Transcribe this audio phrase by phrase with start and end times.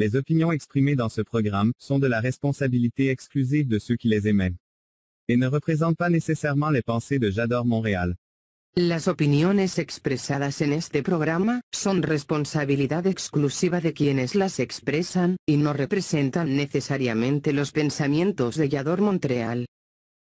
[0.00, 4.26] Les opinions exprimées dans ce programme sont de la responsabilité exclusive de ceux qui les
[4.28, 4.54] émettent
[5.28, 8.16] et ne représentent pas nécessairement les pensées de J'adore Montréal.
[8.76, 15.72] Las opiniones expresadas en este programa son responsabilidad exclusiva de quienes las expresan y no
[15.72, 19.66] representan necesariamente los pensamientos de Yador Montreal.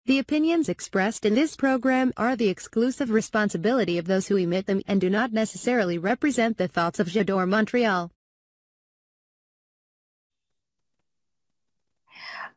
[0.06, 4.80] The opinions expressed in this program are the exclusive responsibility of those who emit them
[4.86, 8.10] and do not necessarily represent the thoughts of Jador Montreal.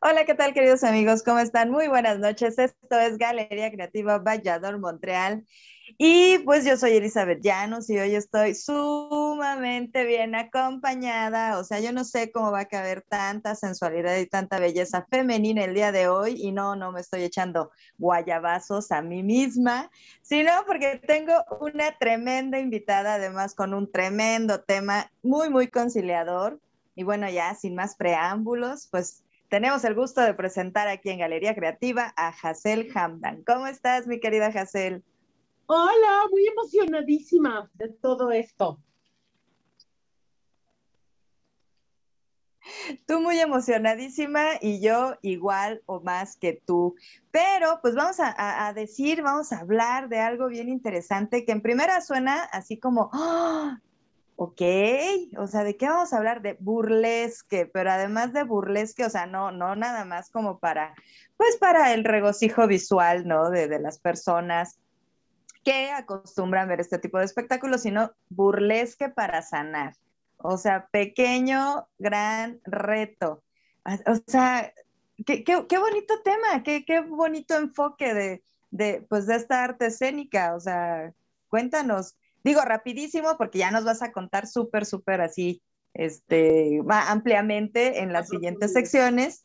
[0.02, 1.22] Hola, ¿qué tal queridos amigos?
[1.22, 1.70] ¿Cómo están?
[1.70, 2.58] Muy buenas noches.
[2.58, 5.44] Esto es Galería Creativa Vallador Montreal.
[5.98, 11.58] Y pues yo soy Elizabeth Llanos y hoy estoy sumamente bien acompañada.
[11.58, 15.64] O sea, yo no sé cómo va a caber tanta sensualidad y tanta belleza femenina
[15.64, 16.34] el día de hoy.
[16.38, 19.90] Y no, no me estoy echando guayabazos a mí misma,
[20.22, 26.58] sino porque tengo una tremenda invitada, además con un tremendo tema muy, muy conciliador.
[26.94, 31.54] Y bueno, ya sin más preámbulos, pues tenemos el gusto de presentar aquí en Galería
[31.54, 33.42] Creativa a Hazel Hamdan.
[33.42, 35.04] ¿Cómo estás, mi querida Hazel?
[35.66, 38.80] Hola, muy emocionadísima de todo esto.
[43.06, 46.94] Tú muy emocionadísima y yo igual o más que tú.
[47.32, 52.00] Pero pues vamos a, decir, vamos a hablar de algo bien interesante que en primera
[52.02, 53.80] suena así como, ¡ah!
[54.42, 54.62] Ok,
[55.36, 56.40] o sea, ¿de qué vamos a hablar?
[56.40, 60.94] De burlesque, pero además de burlesque, o sea, no, no nada más como para,
[61.36, 63.50] pues para el regocijo visual, ¿no?
[63.50, 64.78] De, de las personas
[65.62, 69.92] que acostumbran ver este tipo de espectáculos, sino burlesque para sanar.
[70.38, 73.42] O sea, pequeño, gran reto.
[74.06, 74.72] O sea,
[75.26, 79.88] qué, qué, qué bonito tema, qué, qué bonito enfoque de, de, pues, de esta arte
[79.88, 80.54] escénica.
[80.54, 81.12] O sea,
[81.50, 85.62] cuéntanos, Digo rapidísimo porque ya nos vas a contar súper, súper así,
[85.94, 89.44] este, ampliamente en las siguientes secciones.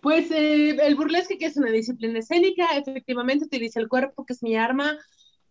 [0.00, 4.42] Pues eh, el burlesque, que es una disciplina escénica, efectivamente utiliza el cuerpo, que es
[4.42, 4.96] mi arma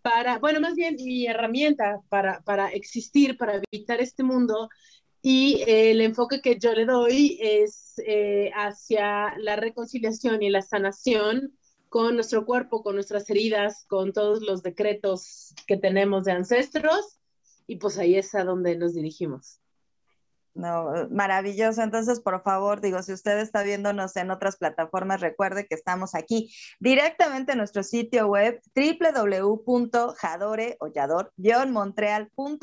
[0.02, 4.70] para, bueno, más bien mi herramienta para, para existir, para habitar este mundo.
[5.22, 11.58] Y el enfoque que yo le doy es eh, hacia la reconciliación y la sanación
[11.90, 17.20] con nuestro cuerpo, con nuestras heridas, con todos los decretos que tenemos de ancestros
[17.68, 19.62] y pues ahí es a donde nos dirigimos.
[20.58, 21.84] No, maravilloso.
[21.84, 26.52] Entonces, por favor, digo, si usted está viéndonos en otras plataformas, recuerde que estamos aquí
[26.80, 30.88] directamente en nuestro sitio web www.jadore o
[31.68, 32.58] montrealcom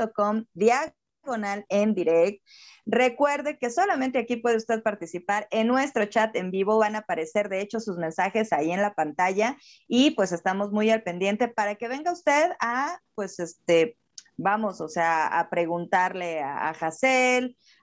[1.69, 2.43] en direct.
[2.87, 6.79] Recuerde que solamente aquí puede usted participar en nuestro chat en vivo.
[6.79, 9.57] Van a aparecer, de hecho, sus mensajes ahí en la pantalla
[9.89, 13.97] y pues estamos muy al pendiente para que venga usted a, pues, este,
[14.37, 16.75] vamos, o sea, a preguntarle a, a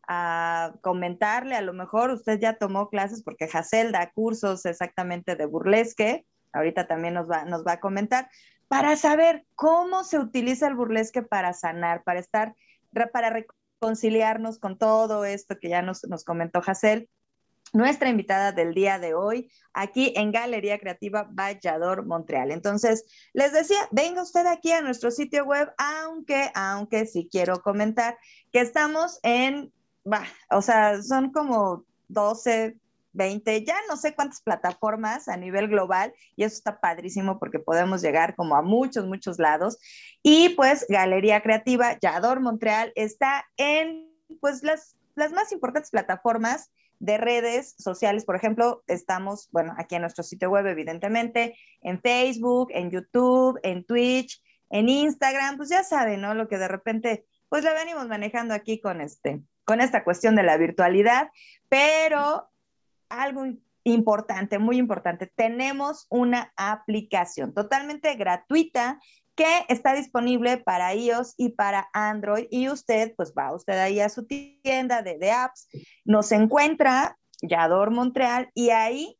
[0.07, 5.45] a comentarle, a lo mejor usted ya tomó clases porque Hassel da cursos exactamente de
[5.45, 8.29] burlesque, ahorita también nos va, nos va a comentar,
[8.67, 12.55] para saber cómo se utiliza el burlesque para sanar, para estar,
[12.91, 13.45] para
[13.79, 17.09] conciliarnos con todo esto que ya nos, nos comentó Hassel.
[17.73, 22.51] Nuestra invitada del día de hoy, aquí en Galería Creativa Vallador, Montreal.
[22.51, 28.17] Entonces, les decía, venga usted aquí a nuestro sitio web, aunque, aunque sí quiero comentar
[28.51, 29.71] que estamos en,
[30.03, 32.75] bah, o sea, son como 12,
[33.13, 38.01] 20, ya no sé cuántas plataformas a nivel global y eso está padrísimo porque podemos
[38.01, 39.77] llegar como a muchos, muchos lados.
[40.23, 46.71] Y pues Galería Creativa Yador Montreal está en pues las, las más importantes plataformas
[47.01, 52.69] de redes sociales, por ejemplo, estamos, bueno, aquí en nuestro sitio web, evidentemente, en Facebook,
[52.71, 54.39] en YouTube, en Twitch,
[54.69, 56.35] en Instagram, pues ya saben, ¿no?
[56.35, 60.43] Lo que de repente, pues la venimos manejando aquí con este, con esta cuestión de
[60.43, 61.31] la virtualidad,
[61.69, 62.50] pero
[63.11, 63.45] algo
[63.83, 68.99] importante, muy importante, tenemos una aplicación totalmente gratuita
[69.35, 74.09] que está disponible para iOS y para Android y usted, pues va usted ahí a
[74.09, 75.67] su tienda de, apps,
[76.05, 79.17] nos encuentra Yador Montreal y ahí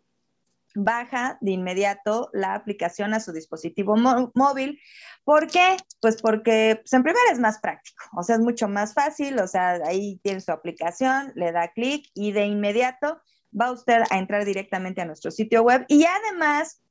[0.75, 3.95] baja de inmediato la aplicación a su dispositivo
[4.35, 4.79] móvil.
[5.23, 5.77] ¿Por qué?
[5.99, 9.47] Pues porque pues en primer es más práctico, o sea, es mucho más fácil, o
[9.47, 13.21] sea, ahí tiene su aplicación, le da clic y de inmediato
[13.59, 16.81] va usted a entrar directamente a nuestro sitio web y además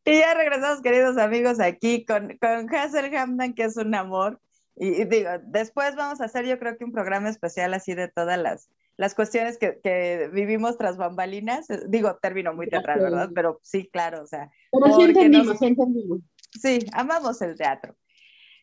[0.05, 4.41] Y ya regresamos, queridos amigos, aquí con, con Hazel Hamdan, que es un amor.
[4.77, 8.39] Y, digo, después vamos a hacer yo creo que un programa especial así de todas
[8.39, 11.67] las, las cuestiones que, que vivimos tras bambalinas.
[11.89, 13.31] Digo, término muy teatral, ¿verdad?
[13.35, 14.51] Pero sí, claro, o sea.
[14.73, 16.21] Pero sí entendimos, sí entendimos.
[16.51, 17.97] Sí, amamos el teatro.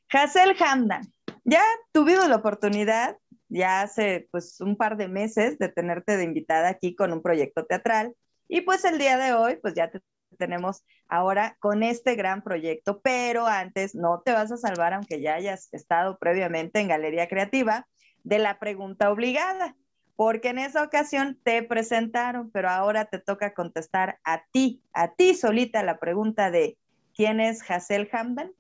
[0.10, 1.04] Hazel Hamdan,
[1.46, 1.64] ya
[1.94, 3.18] tuvimos la oportunidad,
[3.48, 7.66] ya hace pues un par de meses, de tenerte de invitada aquí con un proyecto
[7.66, 8.14] teatral.
[8.48, 10.02] Y pues el día de hoy, pues ya te
[10.38, 15.36] tenemos ahora con este gran proyecto, pero antes no te vas a salvar, aunque ya
[15.36, 17.88] hayas estado previamente en Galería Creativa,
[18.24, 19.76] de la pregunta obligada,
[20.16, 25.34] porque en esa ocasión te presentaron, pero ahora te toca contestar a ti, a ti
[25.34, 26.78] solita la pregunta de
[27.16, 28.52] ¿quién es Hassel Hamdan?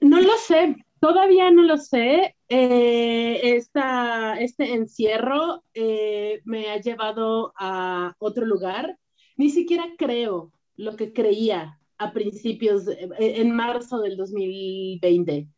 [0.00, 2.36] No lo sé, Todavía no lo sé.
[2.48, 8.96] Eh, este encierro eh, me ha llevado a otro lugar.
[9.36, 12.84] Ni siquiera creo lo que creía a principios,
[13.18, 15.48] en marzo del 2020.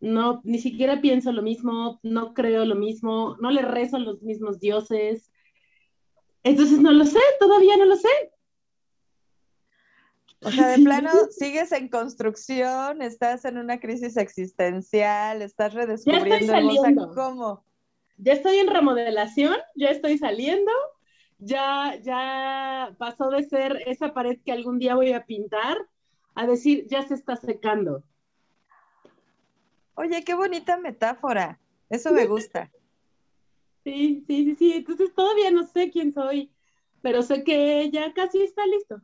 [0.00, 4.22] No, ni siquiera pienso lo mismo, no creo lo mismo, no le rezo a los
[4.22, 5.30] mismos dioses.
[6.44, 8.08] Entonces no lo sé, todavía no lo sé.
[10.44, 16.96] O sea, de plano, sigues en construcción, estás en una crisis existencial, estás redescubriendo el
[17.14, 17.64] ¿Cómo?
[18.18, 20.72] Ya estoy en remodelación, ya estoy saliendo,
[21.38, 25.76] ya, ya pasó de ser esa pared que algún día voy a pintar
[26.34, 28.02] a decir, ya se está secando.
[29.94, 31.60] Oye, qué bonita metáfora.
[31.88, 32.70] Eso me gusta.
[33.84, 34.72] Sí, sí, sí, sí.
[34.74, 36.52] Entonces todavía no sé quién soy,
[37.00, 39.02] pero sé que ya casi está listo.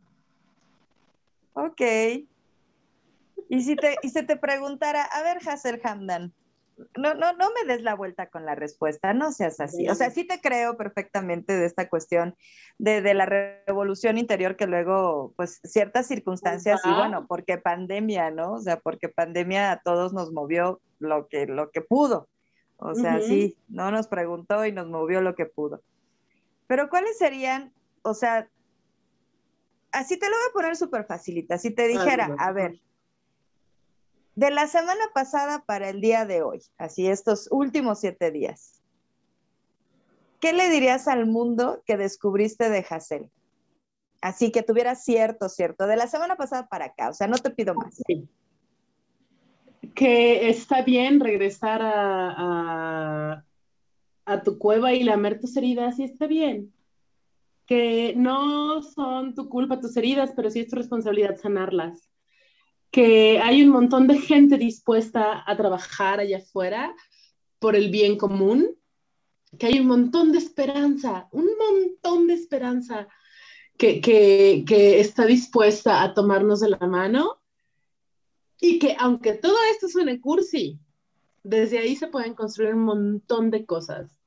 [1.58, 1.80] Ok.
[3.48, 6.32] Y si, te, y se te preguntara, a ver, Hassel Hamdan,
[6.96, 9.88] no, no, no me des la vuelta con la respuesta, no seas así.
[9.88, 12.36] O sea, sí te creo perfectamente de esta cuestión
[12.78, 18.54] de, de la revolución interior que luego, pues, ciertas circunstancias, y bueno, porque pandemia, ¿no?
[18.54, 22.28] O sea, porque pandemia a todos nos movió lo que, lo que pudo.
[22.76, 25.82] O sea, sí, no nos preguntó y nos movió lo que pudo.
[26.68, 27.72] Pero ¿cuáles serían,
[28.02, 28.48] o sea,
[29.92, 31.58] así te lo voy a poner súper facilita.
[31.58, 32.80] Si te dijera, a ver,
[34.34, 38.82] de la semana pasada para el día de hoy, así estos últimos siete días,
[40.40, 43.30] ¿qué le dirías al mundo que descubriste de Hassel?
[44.20, 47.50] Así que tuviera cierto, cierto, de la semana pasada para acá, o sea, no te
[47.50, 48.02] pido más.
[49.94, 53.44] Que está bien regresar a, a,
[54.24, 56.72] a tu cueva y lamer tus heridas, sí está bien
[57.68, 62.10] que no son tu culpa tus heridas, pero sí es tu responsabilidad sanarlas.
[62.90, 66.96] Que hay un montón de gente dispuesta a trabajar allá afuera
[67.58, 68.74] por el bien común,
[69.58, 73.06] que hay un montón de esperanza, un montón de esperanza
[73.76, 77.42] que, que, que está dispuesta a tomarnos de la mano.
[78.58, 80.80] Y que aunque todo esto suene cursi,
[81.42, 84.17] desde ahí se pueden construir un montón de cosas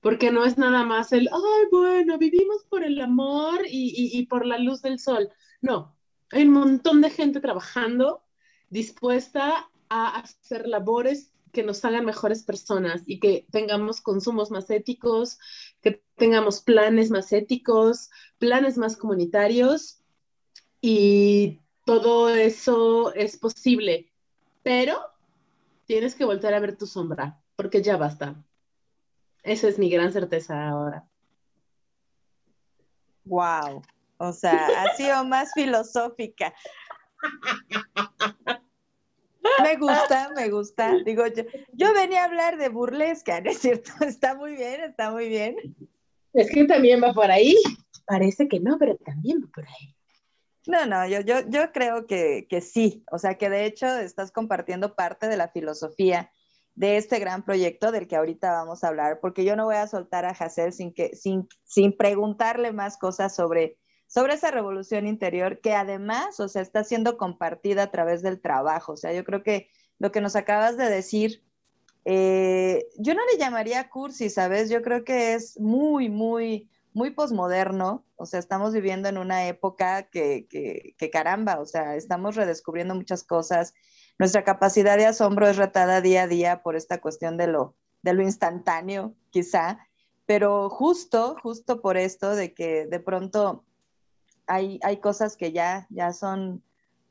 [0.00, 4.58] porque no es nada más el, ay, bueno, vivimos por el amor y, por la
[4.58, 5.30] luz del sol.
[5.60, 5.96] No,
[6.30, 8.22] Hay un montón de gente trabajando
[8.70, 15.38] dispuesta a hacer labores que nos hagan mejores personas y que tengamos consumos más éticos,
[15.82, 20.00] que tengamos planes más éticos, planes más comunitarios
[20.80, 24.12] y todo eso es posible,
[24.62, 25.00] pero
[25.86, 28.44] tienes que volver a ver tu sombra, porque ya basta.
[29.42, 31.04] Esa es mi gran certeza ahora.
[33.24, 33.82] Wow.
[34.18, 36.52] O sea, ha sido más filosófica.
[39.62, 40.94] Me gusta, me gusta.
[41.04, 41.24] Digo,
[41.72, 43.90] yo, venía a hablar de burlesca, ¿no es cierto?
[44.00, 45.56] Está muy bien, está muy bien.
[46.32, 47.56] Es que también va por ahí.
[48.06, 49.94] Parece que no, pero también va por ahí.
[50.66, 53.04] No, no, yo, yo, yo creo que, que, sí.
[53.10, 56.30] O sea, que de hecho estás compartiendo parte de la filosofía
[56.80, 59.86] de este gran proyecto del que ahorita vamos a hablar, porque yo no voy a
[59.86, 65.60] soltar a Hassel sin, que, sin, sin preguntarle más cosas sobre sobre esa revolución interior
[65.60, 68.94] que además, o sea, está siendo compartida a través del trabajo.
[68.94, 69.68] O sea, yo creo que
[70.00, 71.44] lo que nos acabas de decir,
[72.06, 74.68] eh, yo no le llamaría cursi, ¿sabes?
[74.68, 78.04] Yo creo que es muy, muy, muy posmoderno.
[78.16, 83.22] O sea, estamos viviendo en una época que, que, caramba, o sea, estamos redescubriendo muchas
[83.22, 83.74] cosas.
[84.20, 88.12] Nuestra capacidad de asombro es retada día a día por esta cuestión de lo, de
[88.12, 89.78] lo instantáneo, quizá.
[90.26, 93.64] Pero justo, justo por esto de que de pronto
[94.46, 96.62] hay, cosas que ya, ya son,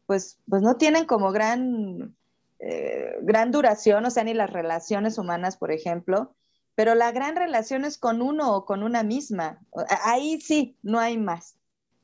[0.05, 2.15] pues, pues no tienen como gran,
[2.59, 6.35] eh, gran duración, o sea, ni las relaciones humanas, por ejemplo,
[6.75, 9.59] pero la gran relación es con uno o con una misma.
[10.03, 11.55] Ahí sí, no hay más.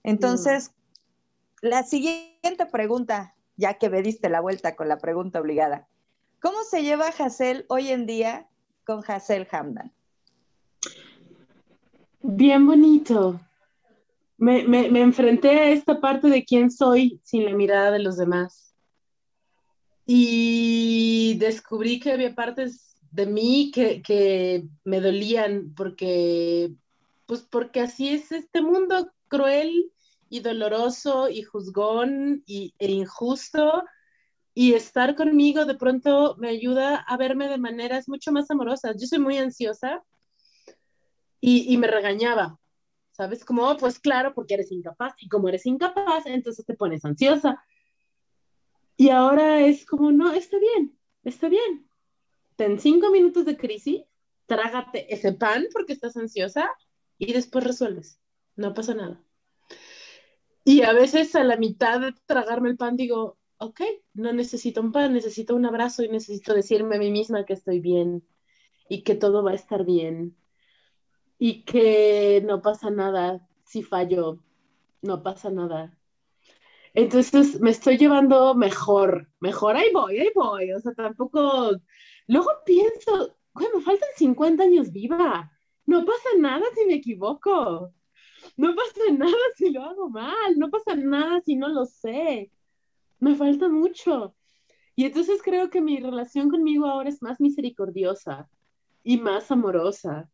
[0.02, 0.72] Entonces,
[1.62, 5.88] la siguiente pregunta, ya que me diste la vuelta con la pregunta obligada,
[6.42, 8.48] ¿cómo se lleva Hassel hoy en día
[8.86, 9.92] con Hassel Hamdan?
[12.22, 13.40] Bien bonito
[14.38, 18.74] me, me, enfrenté a esta parte de quién soy sin la mirada de los demás.
[20.06, 26.74] Y descubrí que había partes de mí que, que me dolían porque,
[27.26, 29.92] pues porque así es este mundo cruel
[30.30, 33.84] y doloroso y juzgón y, e injusto.
[34.54, 38.96] Y estar conmigo de pronto me ayuda a verme de maneras mucho más amorosas.
[39.00, 40.04] Yo soy muy ansiosa
[41.42, 42.60] y, y me regañaba
[43.16, 43.46] ¿sabes?
[43.46, 47.64] Como, oh, pues claro, porque eres incapaz, y como eres incapaz, entonces te pones ansiosa.
[48.98, 51.90] Y ahora es como, no, está bien, está bien.
[52.58, 54.04] Ten cinco minutos de crisis,
[54.48, 56.70] trágate ese pan porque estás ansiosa
[57.18, 58.20] y después resuelves.
[58.56, 59.22] No pasa nada.
[60.68, 63.82] Y a veces a la mitad de tragarme el pan digo, ok,
[64.16, 67.80] no necesito un pan, necesito un abrazo y necesito decirme a mí misma que estoy
[67.80, 68.28] bien
[68.90, 70.36] y que todo va a estar bien
[71.38, 74.40] y que no pasa nada si fallo,
[75.04, 75.96] no pasa nada.
[76.96, 81.72] Entonces me estoy llevando mejor, mejor, ahí voy, ahí voy, o sea, tampoco,
[82.28, 85.52] luego pienso, güey, me faltan 50 años viva,
[85.86, 87.94] no pasa nada si me equivoco,
[88.58, 92.52] no pasa nada si lo hago mal, no pasa nada si no lo sé,
[93.20, 94.36] me falta mucho.
[94.96, 98.50] Y entonces creo que mi relación conmigo ahora es más misericordiosa
[99.04, 100.30] y más amorosa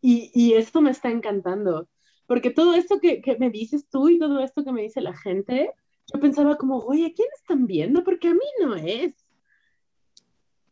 [0.00, 1.88] y, esto me está encantando,
[2.26, 5.72] porque todo esto que, me dices tú y todo esto que me dice la gente,
[6.12, 8.04] yo pensaba como, oye, ¿a quién están viendo?
[8.04, 9.14] Porque a mí no es.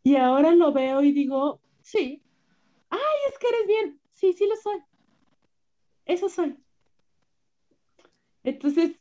[0.02, 2.22] Y ahora lo veo y digo, sí.
[2.88, 4.00] Ay, es que eres bien.
[4.12, 4.78] Sí, sí lo soy.
[6.06, 6.56] Eso soy.
[8.44, 8.92] Entonces,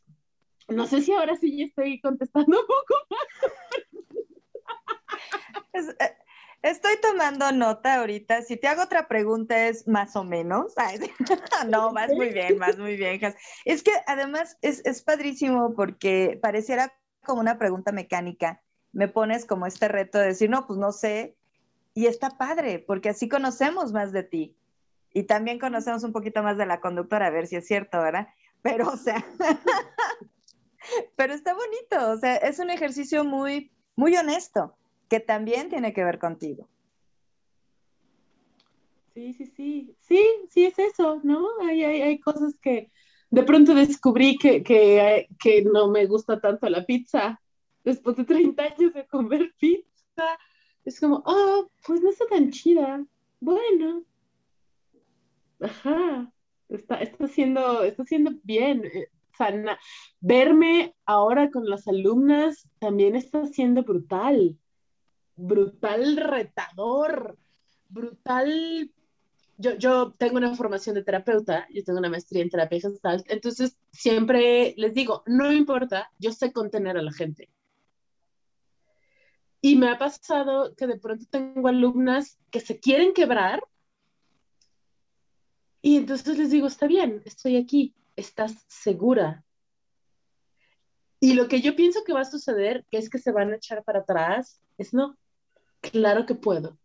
[0.68, 2.94] no sé si ahora sí estoy contestando un poco
[5.72, 5.88] más.
[6.00, 6.16] Eh,
[6.66, 8.42] Estoy tomando nota ahorita.
[8.42, 10.74] Si te hago otra pregunta es más o menos.
[11.68, 13.20] no, más muy bien, más muy bien.
[13.64, 16.92] Es que además es, es padrísimo porque pareciera
[17.24, 18.62] como una pregunta mecánica.
[18.92, 21.36] Me pones como este reto de decir, no, pues no sé.
[21.94, 24.56] Y está padre porque así conocemos más de ti.
[25.16, 28.28] Y también conocemos un poquito más de la conductora, a ver si es cierto, ¿verdad?
[28.60, 29.24] Pero, o sea,
[31.16, 32.10] pero está bonito.
[32.10, 34.76] O sea, es un ejercicio muy, muy honesto
[35.08, 36.68] que también tiene que ver contigo.
[39.14, 41.46] Sí, sí, sí, sí, sí es eso, ¿no?
[41.62, 42.90] Hay, hay, hay cosas que
[43.30, 47.40] de pronto descubrí que, que, que, no me gusta tanto la pizza.
[47.84, 50.38] Después de 30 años de comer pizza,
[50.84, 53.02] es como, oh, pues no está tan chida.
[53.40, 54.04] Bueno,
[55.60, 56.32] ajá,
[56.68, 58.84] está, está, haciendo, está haciendo bien.
[58.84, 59.78] Eh, sana.
[60.20, 64.58] Verme ahora con las alumnas también está siendo brutal
[65.36, 67.38] brutal retador,
[67.88, 68.90] brutal
[69.58, 73.78] yo, yo tengo una formación de terapeuta, yo tengo una maestría en terapia gestal, entonces
[73.90, 77.48] siempre les digo, no importa, yo sé contener a la gente.
[79.62, 83.62] Y me ha pasado que de pronto tengo alumnas que se quieren quebrar
[85.86, 89.44] y entonces les digo, está bien, estoy aquí, estás segura.
[91.20, 93.54] Y lo que yo pienso que va a suceder, que es que se van a
[93.54, 95.16] echar para atrás, es no,
[95.80, 96.76] claro que puedo,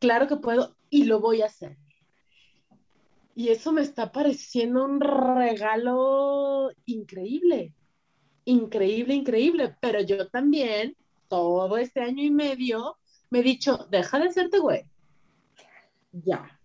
[0.00, 1.78] claro que puedo y lo voy a hacer.
[3.36, 7.72] Y eso me está pareciendo un regalo increíble,
[8.46, 9.76] increíble, increíble.
[9.80, 10.96] Pero yo también,
[11.28, 12.98] todo este año y medio,
[13.30, 14.86] me he dicho, deja de hacerte güey.
[16.10, 16.58] Ya.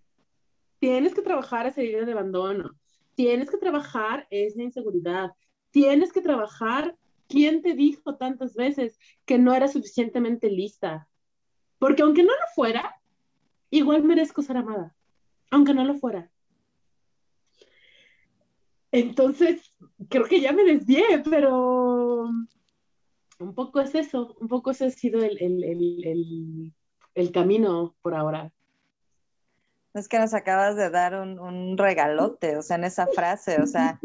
[0.79, 2.71] Tienes que trabajar esa idea de abandono.
[3.15, 5.31] Tienes que trabajar esa inseguridad.
[5.71, 6.95] Tienes que trabajar
[7.27, 11.07] quién te dijo tantas veces que no era suficientemente lista.
[11.79, 12.95] Porque aunque no lo fuera,
[13.69, 14.95] igual merezco ser amada,
[15.51, 16.31] aunque no lo fuera.
[18.91, 19.73] Entonces,
[20.09, 22.29] creo que ya me desvié, pero
[23.39, 26.73] un poco es eso, un poco ese ha sido el,
[27.33, 28.53] camino por ahora.
[29.97, 33.99] Es que nos acabas de dar un, regalote, o sea, en esa frase, o sea,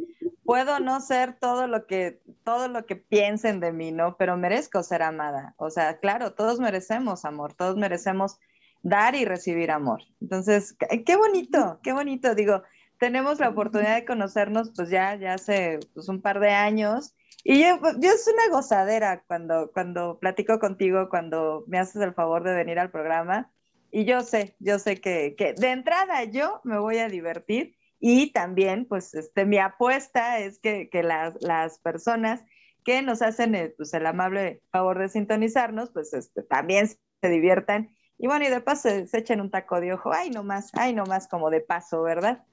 [0.44, 4.16] puedo no ser todo lo que todo lo que piensen de mí, ¿no?
[4.16, 5.54] Pero merezco ser amada.
[5.58, 8.38] O sea, claro, todos merecemos amor, todos merecemos
[8.82, 10.02] dar y recibir amor.
[10.20, 12.34] Entonces, qué bonito, qué bonito.
[12.34, 12.62] Digo,
[12.98, 17.14] tenemos la oportunidad de conocernos pues ya, ya hace pues, un par de años.
[17.44, 22.44] Y yo, yo, es una gozadera cuando, cuando platico contigo, cuando me haces el favor
[22.44, 23.50] de venir al programa.
[23.92, 28.32] Y yo sé, yo sé que, que de entrada yo me voy a divertir y
[28.32, 32.42] también, pues, este, mi apuesta es que, que las, las personas
[32.84, 37.94] que nos hacen el, pues, el amable favor de sintonizarnos, pues este, también se diviertan
[38.22, 41.26] y bueno, y de paso se, echen un taco de ojo, ay, nomás, ay, nomás
[41.26, 42.44] como de paso, ¿verdad?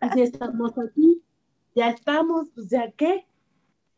[0.00, 1.24] Así estamos aquí,
[1.74, 3.26] ya estamos, pues ya qué.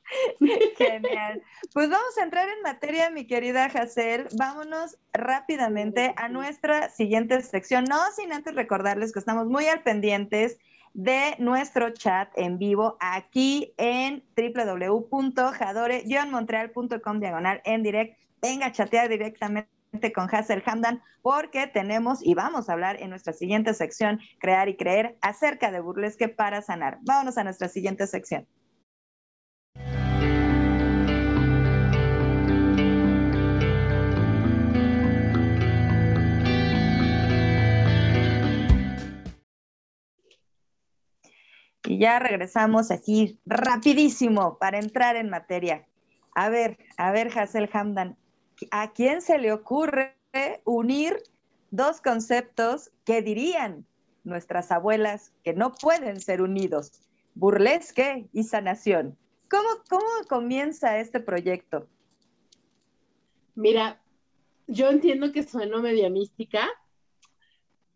[0.77, 1.43] Genial.
[1.73, 4.29] Pues vamos a entrar en materia, mi querida Hazel.
[4.37, 7.85] Vámonos rápidamente a nuestra siguiente sección.
[7.85, 10.59] No sin antes recordarles que estamos muy al pendientes
[10.95, 18.19] de nuestro chat en vivo aquí en www.jadore-montreal.com diagonal en direct.
[18.41, 19.69] Venga, chatear directamente
[20.15, 24.77] con Hazel Hamdan porque tenemos y vamos a hablar en nuestra siguiente sección, Crear y
[24.77, 26.99] Creer, acerca de burlesque para sanar.
[27.03, 28.47] Vámonos a nuestra siguiente sección.
[41.87, 45.87] Y ya regresamos aquí rapidísimo para entrar en materia.
[46.35, 48.17] A ver, a ver, Hazel Hamdan,
[48.73, 50.17] ¿a quién se le ocurre
[50.65, 51.23] unir
[51.71, 53.87] dos conceptos que dirían
[54.25, 57.01] nuestras abuelas que no pueden ser unidos?
[57.35, 59.17] Burlesque y sanación.
[59.49, 61.87] ¿Cómo, cómo comienza este proyecto?
[63.55, 64.01] Mira,
[64.67, 66.69] yo entiendo que suena media mística,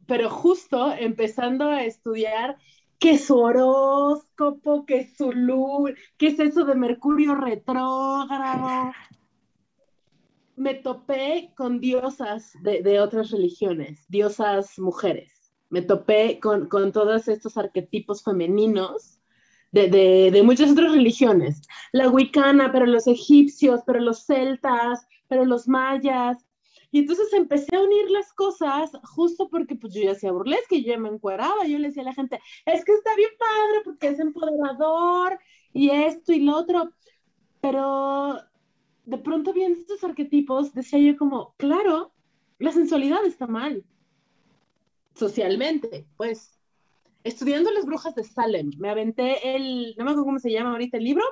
[0.07, 2.57] pero justo empezando a estudiar
[3.00, 8.92] qué es su horóscopo, qué es su luz, qué es eso de Mercurio retrógrado,
[10.60, 15.32] me topé con diosas de, otras religiones, diosas mujeres.
[15.70, 19.20] Me topé con, todos estos arquetipos femeninos
[19.72, 21.62] de, muchas otras religiones.
[21.92, 26.44] La wicana, pero los egipcios, pero los celtas, pero los mayas.
[26.92, 30.92] Y entonces empecé a unir las cosas justo porque pues yo ya hacía burlesque, yo
[30.92, 34.09] ya me encueraba, yo le decía a la gente, es que está bien padre porque
[34.09, 35.38] es empoderador
[35.72, 36.90] y esto y lo otro,
[37.61, 38.40] pero
[39.05, 42.12] de pronto viendo estos arquetipos, decía yo como, claro,
[42.59, 43.85] la sensualidad está mal.
[45.14, 46.57] Socialmente, pues.
[47.22, 50.96] Estudiando las brujas de Salem, me aventé el, no me acuerdo cómo se llama ahorita
[50.96, 51.24] el libro,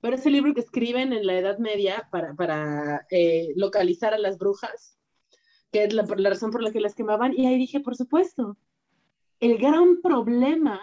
[0.00, 4.18] pero es el libro que escriben en la Edad Media para, para eh, localizar a
[4.18, 4.98] las brujas,
[5.74, 7.34] que es la, razón por la que las quemaban.
[7.36, 8.56] Y ahí dije, por supuesto,
[9.40, 10.80] el gran problema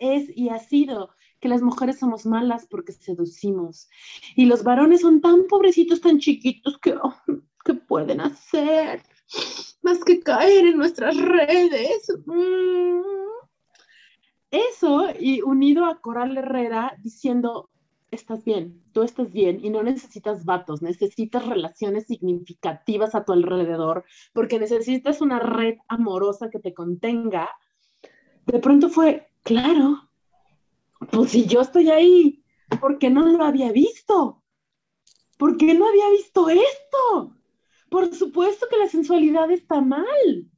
[0.00, 3.88] es y ha sido que las mujeres somos malas porque seducimos.
[4.34, 7.14] Y los varones son tan pobrecitos, tan chiquitos que, oh,
[7.64, 9.04] ¿qué pueden hacer?
[9.82, 12.12] Más que caer en nuestras redes.
[12.26, 13.02] Mm.
[14.50, 17.70] Eso, y unido a Coral Herrera diciendo,
[18.12, 24.04] estás bien, tú estás bien y no necesitas vatos, necesitas relaciones significativas a tu alrededor,
[24.32, 27.48] porque necesitas una red amorosa que te contenga.
[28.46, 30.10] De pronto fue, claro,
[31.10, 32.44] pues si yo estoy ahí,
[32.80, 34.42] ¿por qué no lo había visto?
[35.38, 37.36] ¿Por qué no había visto esto?
[37.88, 40.50] Por supuesto que la sensualidad está mal.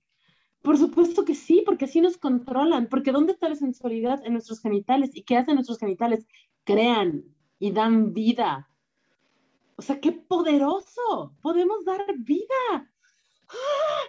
[0.60, 4.60] Por supuesto que sí, porque así nos controlan, porque ¿dónde está la sensualidad en nuestros
[4.60, 5.10] genitales?
[5.14, 6.26] ¿Y qué hacen nuestros genitales?
[6.64, 8.70] Crean y dan vida.
[9.76, 12.90] O sea, qué poderoso, podemos dar vida.
[13.48, 14.02] ¡Ah!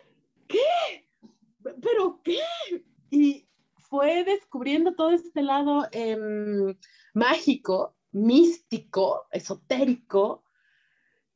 [0.47, 1.08] ¿Qué?
[1.81, 2.39] ¿Pero qué?
[3.10, 6.75] Y fue descubriendo todo este lado em,
[7.13, 10.43] mágico, místico, esotérico,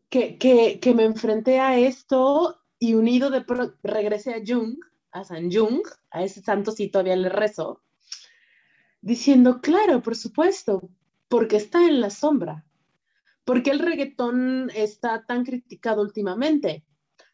[0.10, 3.45] que, que, que me enfrenté a esto y unido de
[3.84, 4.78] regresé a Jung
[5.12, 7.82] a San Jung, a ese santo sí todavía le rezo,
[9.02, 10.89] diciendo, claro, por supuesto,
[11.30, 12.65] porque está en la sombra.
[13.46, 16.86] porque el reggaetón está tan criticado últimamente?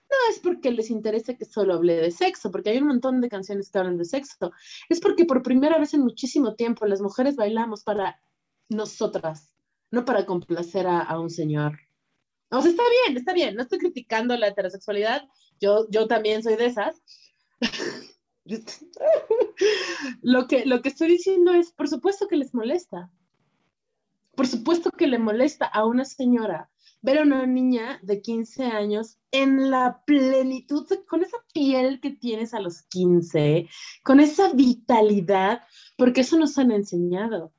[0.10, 3.28] No es porque les interese que solo hable de sexo, porque hay un montón de
[3.28, 4.52] canciones que hablan de sexo.
[4.88, 8.22] Es porque por primera vez en muchísimo tiempo las mujeres bailamos para
[8.70, 9.56] nosotras,
[9.92, 11.80] no para complacer a, a un señor.
[12.50, 15.28] O sea, está bien, está bien, no estoy criticando la heterosexualidad,
[15.60, 17.02] yo, yo también soy de esas,
[20.22, 23.12] lo, que, lo que estoy diciendo es, por supuesto que les molesta.
[24.36, 26.70] Por supuesto que le molesta a una señora
[27.06, 32.56] ver a una niña de 15 años en la plenitud, con esa piel que tienes
[32.56, 33.70] a los 15,
[34.04, 35.62] con esa vitalidad,
[35.98, 37.54] porque eso nos han enseñado.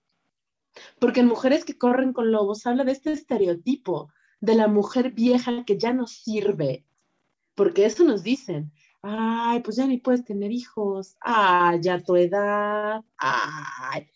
[0.99, 4.11] Porque en Mujeres que corren con lobos habla de este estereotipo
[4.41, 6.85] de la mujer vieja que ya no sirve,
[7.55, 13.03] porque eso nos dicen, ay, pues ya ni puedes tener hijos, ay, ya tu edad,
[13.17, 14.09] ay.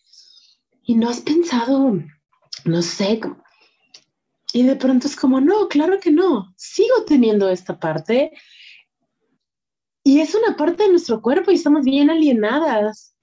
[0.83, 1.93] Y no has pensado,
[2.65, 3.19] no sé,
[4.53, 8.31] y de pronto es como, no, claro que no, sigo teniendo esta parte.
[10.03, 13.15] Y es una parte de nuestro cuerpo y estamos bien alienadas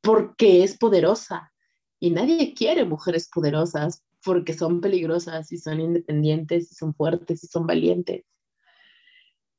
[0.00, 1.52] porque es poderosa.
[2.00, 7.46] Y nadie quiere mujeres poderosas porque son peligrosas y son independientes y son fuertes y
[7.46, 8.24] son valientes.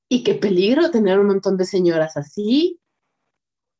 [0.09, 2.79] Y qué peligro tener un montón de señoras así.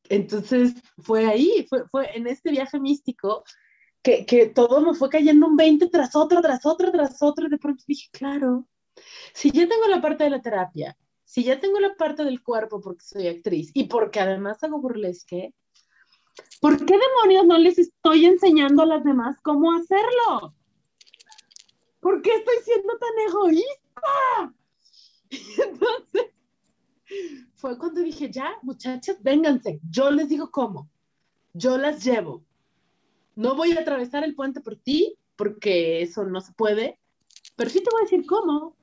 [0.08, 3.44] Entonces fue ahí, fue, fue en este viaje místico
[4.02, 7.48] que, que todo me fue cayendo un 20 tras otro, tras otro, tras otro.
[7.48, 8.68] Y de pronto dije, claro,
[9.34, 12.82] si ya tengo la parte de la terapia, si ya tengo la parte del cuerpo
[12.82, 15.54] porque soy actriz y porque además hago burlesque,
[16.60, 20.56] ¿por qué demonios no les estoy enseñando a las demás cómo hacerlo?
[22.00, 24.56] ¿Por qué estoy siendo tan egoísta?
[25.70, 26.32] Entonces
[27.56, 30.90] fue cuando dije, ya, muchachas, vénganse, yo les digo cómo,
[31.54, 32.44] yo las llevo.
[33.36, 37.00] No voy a atravesar el puente por ti, porque eso no se puede,
[37.56, 38.76] pero sí te voy a decir cómo.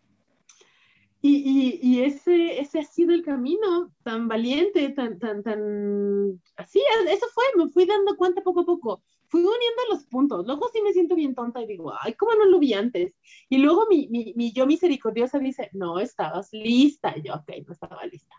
[1.21, 7.45] Y, ese, ese ha sido el camino tan valiente, tan, tan, tan, así, eso fue,
[7.57, 10.47] me fui dando cuenta poco a poco fui uniendo los puntos.
[10.47, 13.15] Luego sí me siento bien tonta y digo, ay, ¿cómo no lo vi antes?
[13.49, 17.15] Y luego mi, yo misericordiosa dice, no, estabas lista.
[17.17, 18.35] Yo, ok, no estaba lista.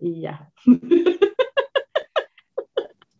[0.00, 0.52] Y ya.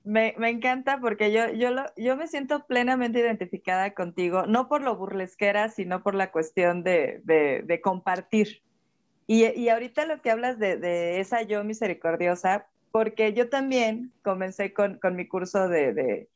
[0.09, 4.81] Me, me, encanta porque yo, yo, lo, yo me siento plenamente identificada contigo, no por
[4.81, 8.63] lo burlesquera, sino por la cuestión de, de, de compartir.
[9.27, 14.73] Y, y, ahorita lo que hablas de, de, esa yo misericordiosa, porque yo también comencé
[14.73, 16.31] con, con mi curso de,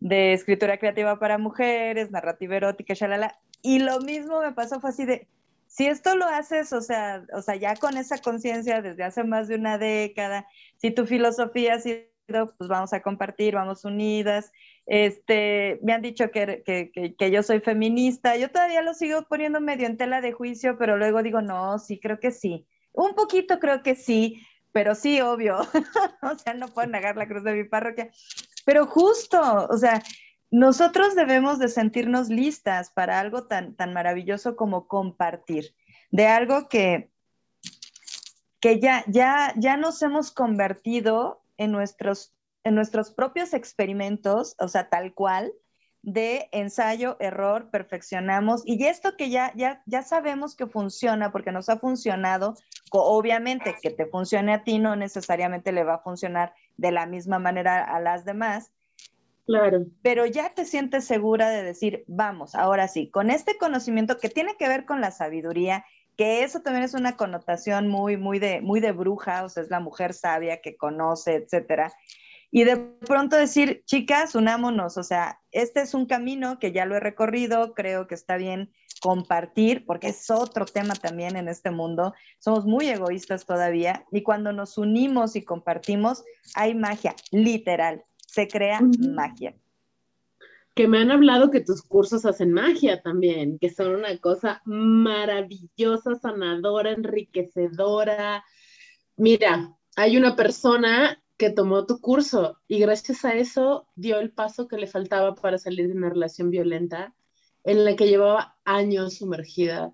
[0.00, 3.38] escritura creativa para mujeres, narrativa erótica, shalala.
[3.62, 5.28] Y lo mismo me pasó, fue así de,
[5.68, 9.46] si esto lo haces, o sea, o sea, ya con esa conciencia desde hace más
[9.46, 12.10] de una década, si tu filosofía ha sido,
[12.58, 14.52] pues vamos a compartir, vamos unidas.
[14.86, 19.60] Este, me han dicho que, que, que, yo soy feminista, yo todavía lo sigo poniendo
[19.60, 22.66] medio en tela de juicio, pero luego digo, no, sí, creo que sí.
[22.92, 25.58] Un poquito creo que sí, pero sí, obvio.
[26.22, 28.10] o sea, no puedo negar la cruz de mi parroquia.
[28.64, 30.02] Pero justo, o sea,
[30.50, 35.74] nosotros debemos de sentirnos listas para algo tan, tan maravilloso como compartir,
[36.10, 37.10] de algo que,
[38.60, 44.88] que ya, ya, ya nos hemos convertido en nuestros, en nuestros propios experimentos, o sea,
[44.88, 45.52] tal cual,
[46.02, 48.62] de ensayo, error, perfeccionamos.
[48.64, 52.56] Y esto que ya, ya, ya sabemos que funciona porque nos ha funcionado,
[52.90, 57.38] obviamente que te funcione a ti no necesariamente le va a funcionar de la misma
[57.38, 58.72] manera a las demás.
[59.46, 59.86] Claro.
[60.02, 64.56] Pero ya te sientes segura de decir, vamos, ahora sí, con este conocimiento que tiene
[64.56, 65.84] que ver con la sabiduría,
[66.16, 69.70] que eso también es una connotación muy, muy de, muy de bruja, o sea, es
[69.70, 71.92] la mujer sabia que conoce, etcétera.
[72.54, 76.94] Y de pronto decir, chicas, unámonos, o sea, este es un camino que ya lo
[76.94, 78.70] he recorrido, creo que está bien
[79.00, 82.12] compartir, porque es otro tema también en este mundo.
[82.38, 88.80] Somos muy egoístas todavía y cuando nos unimos y compartimos, hay magia, literal, se crea
[88.98, 89.54] magia.
[90.74, 96.14] Que me han hablado que tus cursos hacen magia también, que son una cosa maravillosa,
[96.14, 98.44] sanadora, enriquecedora.
[99.16, 104.68] Mira, hay una persona que tomó tu curso y gracias a eso dio el paso
[104.68, 107.14] que le faltaba para salir de una relación violenta
[107.64, 109.92] en la que llevaba años sumergida.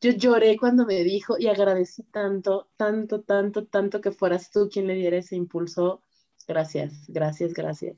[0.00, 4.86] Yo lloré cuando me dijo y agradecí tanto, tanto, tanto, tanto que fueras tú quien
[4.86, 6.02] le diera ese impulso.
[6.46, 7.96] Gracias, gracias, gracias.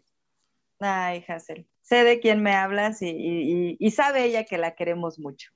[0.78, 5.52] Ay, Hazel, sé de quién me hablas y, sabe ella que la queremos mucho.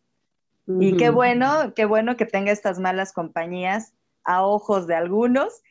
[0.81, 5.63] Y qué bueno, qué bueno que tenga estas malas compañías a ojos de algunos,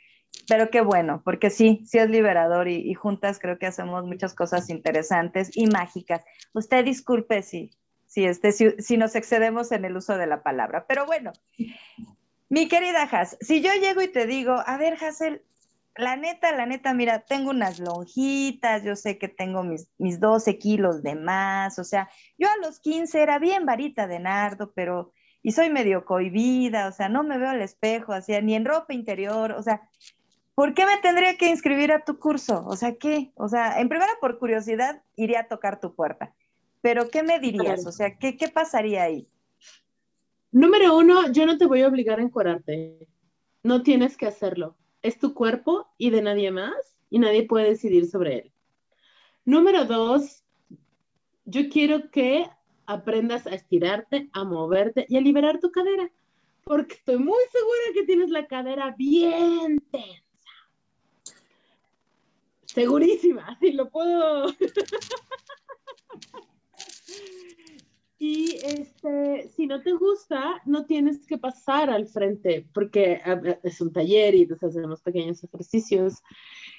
[0.47, 4.71] pero qué bueno, porque sí, sí es liberador y, juntas creo que hacemos muchas cosas
[4.71, 6.25] interesantes y mágicas.
[6.53, 7.69] Usted disculpe si,
[8.07, 11.31] si, este, si, nos excedemos en el uso de la palabra, pero bueno,
[12.49, 15.43] mi querida Has, si yo llego y te digo, a ver, Hazel,
[15.97, 20.57] la neta, la neta, mira, tengo unas lonjitas, yo sé que tengo mis, mis 12
[20.57, 25.11] kilos de más, o sea, yo a los 15 era bien varita de nardo, pero,
[25.41, 29.51] y soy medio cohibida, o sea, no me veo al espejo, ni en ropa interior,
[29.53, 29.89] o sea,
[30.55, 32.63] ¿por qué me tendría que inscribir a tu curso?
[32.65, 33.31] O sea, ¿qué?
[33.35, 36.33] O sea, en primera, por curiosidad, iría a tocar tu puerta,
[36.81, 37.85] pero ¿qué me dirías?
[37.85, 39.27] O sea, ¿qué, qué pasaría ahí?
[40.51, 43.07] Número uno, yo no te voy a obligar a encuadrarte,
[43.63, 48.09] no tienes que hacerlo es tu cuerpo y de nadie más y nadie puede decidir
[48.09, 48.51] sobre él.
[49.45, 50.43] Número dos,
[51.45, 52.49] yo quiero que
[52.85, 56.09] aprendas a estirarte, a moverte y a liberar tu cadera,
[56.63, 60.21] porque estoy muy segura que tienes la cadera bien tensa.
[62.65, 64.47] Segurísima, si lo puedo.
[68.19, 73.21] Y este, si no te gusta, no tienes que pasar al frente, porque
[73.61, 76.23] es un taller y entonces hacemos pequeños ejercicios.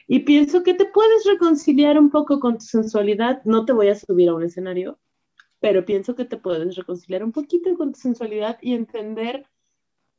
[0.08, 3.40] Y pienso que te puedes reconciliar un poco con tu sensualidad.
[3.44, 4.98] No te voy a subir a un escenario,
[5.60, 9.46] pero pienso que te puedes reconciliar un poquito con tu sensualidad y entender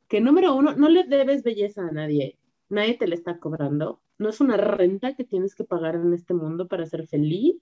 [0.08, 2.38] que, número uno, no le debes belleza a nadie.
[2.70, 4.00] Nadie te la está cobrando.
[4.16, 7.56] No es una renta que tienes que pagar en este mundo para ser feliz.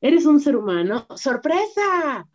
[0.00, 1.06] Eres un ser humano.
[1.16, 2.26] ¡Sorpresa!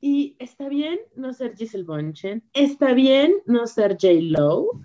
[0.00, 4.14] Y está bien no ser Giselle Bonchen, está bien no ser J.
[4.22, 4.80] Lo.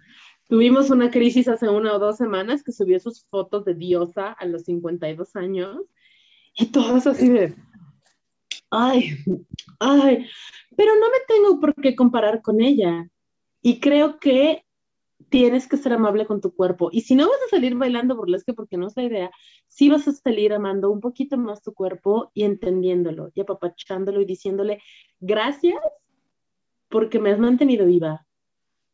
[0.48, 4.46] Tuvimos una crisis hace una o dos semanas que subió sus fotos de diosa a
[4.46, 5.78] los 52 años
[6.58, 7.56] y todos así de,
[8.70, 9.18] ay,
[9.80, 10.28] ay,
[10.76, 13.10] pero no me tengo por qué comparar con ella.
[13.62, 14.65] Y creo que
[15.30, 16.90] tienes que ser amable con tu cuerpo.
[16.92, 19.32] Y si no vas a salir bailando burlesque, porque no es la idea,
[19.68, 24.26] sí vas a salir amando un poquito más tu cuerpo y entendiéndolo y apapachándolo y
[24.26, 24.82] diciéndole
[25.20, 25.80] gracias
[26.90, 28.26] porque me has mantenido viva.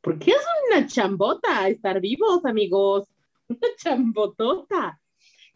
[0.01, 3.07] Porque es una chambota estar vivos, amigos.
[3.47, 4.99] Una chambotota.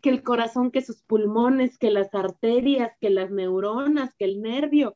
[0.01, 4.95] Que el corazón, que sus pulmones, que las arterias, que las neuronas, que el nervio.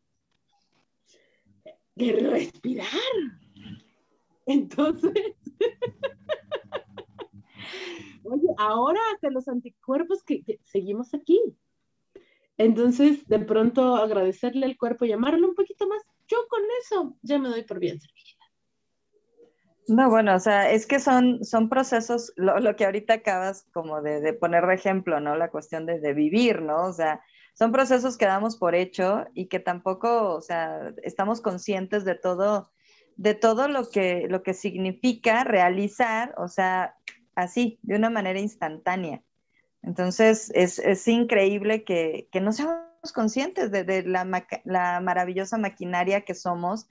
[1.97, 2.87] Que respirar.
[4.49, 5.13] Entonces,
[8.23, 11.39] oye, ahora que los anticuerpos que, seguimos aquí.
[12.57, 17.38] Entonces, de pronto agradecerle al cuerpo y amarlo un poquito más, yo con eso ya
[17.38, 18.25] me doy por bien servida.
[19.88, 24.33] No, bueno, o sea, es que son, son procesos, lo, que ahorita acabas como de,
[24.33, 25.35] poner de ejemplo, ¿no?
[25.35, 26.88] La cuestión de, de, vivir, ¿no?
[26.88, 27.21] O sea,
[27.53, 32.71] son procesos que damos por hecho y que tampoco, o sea, estamos conscientes de todo,
[33.19, 36.95] de todo lo que, lo que significa realizar, o sea,
[37.36, 39.21] así, de una manera instantánea.
[39.84, 44.23] Entonces, es, increíble que, no seamos conscientes de, la,
[45.01, 46.88] maravillosa maquinaria que somos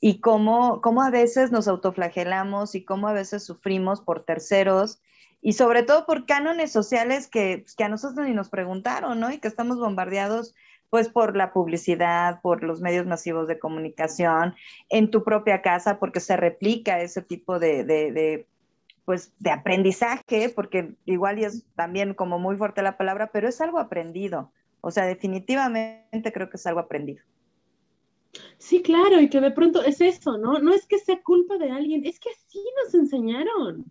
[0.00, 5.00] y cómo, cómo, a veces nos autoflagelamos y cómo a veces sufrimos por terceros
[5.42, 9.30] y sobre todo por cánones sociales que, que a nosotros ni nos preguntaron, ¿no?
[9.30, 10.56] Y que estamos bombardeados
[10.90, 14.54] pues por la publicidad, por los medios masivos de comunicación,
[14.88, 18.46] en tu propia casa, porque se replica ese tipo de,
[19.04, 23.60] pues, de aprendizaje, porque igual y es también como muy fuerte la palabra, pero es
[23.60, 24.52] algo aprendido.
[24.80, 27.22] O sea, definitivamente creo que es algo aprendido.
[28.58, 30.58] Sí, claro, y que de pronto es eso, ¿no?
[30.60, 33.84] No es que sea culpa de alguien, es que así nos enseñaron.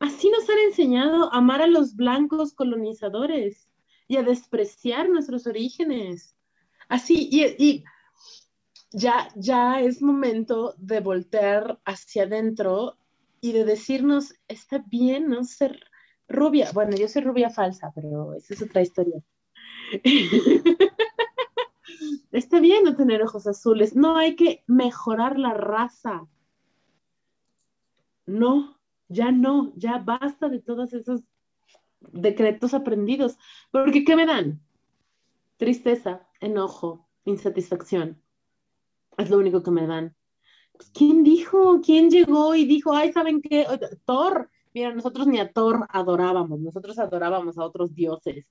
[0.00, 3.67] Así nos han enseñado a amar a los blancos colonizadores
[4.08, 6.34] y a despreciar nuestros orígenes.
[6.88, 7.84] Así, y,
[8.90, 12.96] ya, ya es momento de voltear hacia adentro
[13.42, 15.84] y de decirnos, está bien no ser
[16.26, 16.70] rubia.
[16.72, 19.22] Bueno, yo soy rubia falsa, pero esa es otra historia.
[22.32, 23.94] está bien no tener ojos azules.
[23.94, 26.26] No hay que mejorar la raza.
[28.24, 31.22] No, ya no, ya basta de todas esas
[32.00, 33.38] decretos aprendidos,
[33.70, 34.60] porque ¿qué me dan?
[35.56, 38.22] Tristeza, enojo, insatisfacción.
[39.16, 40.14] Es lo único que me dan.
[40.72, 41.80] pues, ¿quién dijo?
[41.84, 43.66] ¿Quién llegó y dijo, ay, ¿saben qué?
[44.04, 48.46] Thor, mira, nosotros ni a Thor adorábamos, nosotros adorábamos a otros dioses.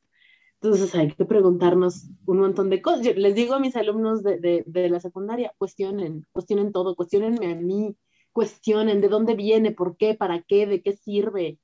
[0.62, 3.16] Entonces hay que preguntarnos un montón de cosas.
[3.16, 7.96] les digo a mis alumnos de, de, la secundaria, cuestionen, cuestionen todo, cuestionenme a mí,
[8.32, 11.60] cuestionen de dónde viene, por qué, para qué, de qué sirve.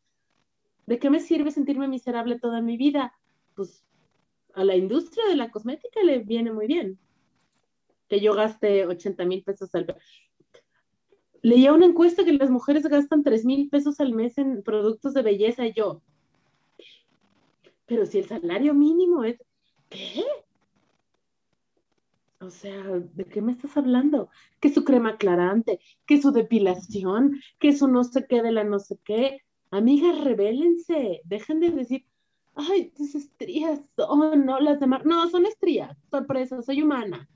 [0.85, 3.13] ¿De qué me sirve sentirme miserable toda mi vida?
[3.55, 3.85] Pues
[4.53, 6.99] a la industria de la cosmética le viene muy bien
[8.09, 9.97] que yo gaste 80 mil pesos al mes.
[11.41, 15.23] Leía una encuesta que las mujeres gastan 3 mil pesos al mes en productos de
[15.23, 16.01] belleza y yo,
[17.85, 19.43] pero si el salario mínimo es,
[19.89, 20.23] ¿qué?
[22.39, 24.29] O sea, ¿de qué me estás hablando?
[24.59, 28.79] Que su crema aclarante, que su depilación, que su no sé qué de la no
[28.79, 29.41] sé qué.
[29.73, 32.05] Amigas, rebélense, dejen de decir,
[32.53, 35.03] ay, tus estrías son, no las demás.
[35.03, 37.27] No, son estrías, sorpresa, soy humana.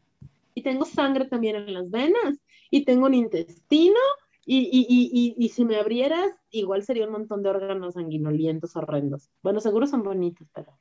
[0.54, 2.38] Y tengo sangre también en las venas,
[2.69, 4.00] y tengo un intestino,
[4.45, 9.32] y, y, y, y, si me abrieras, igual sería un montón de órganos sanguinolientos horrendos.
[9.41, 10.78] Bueno, seguro son bonitos, pero...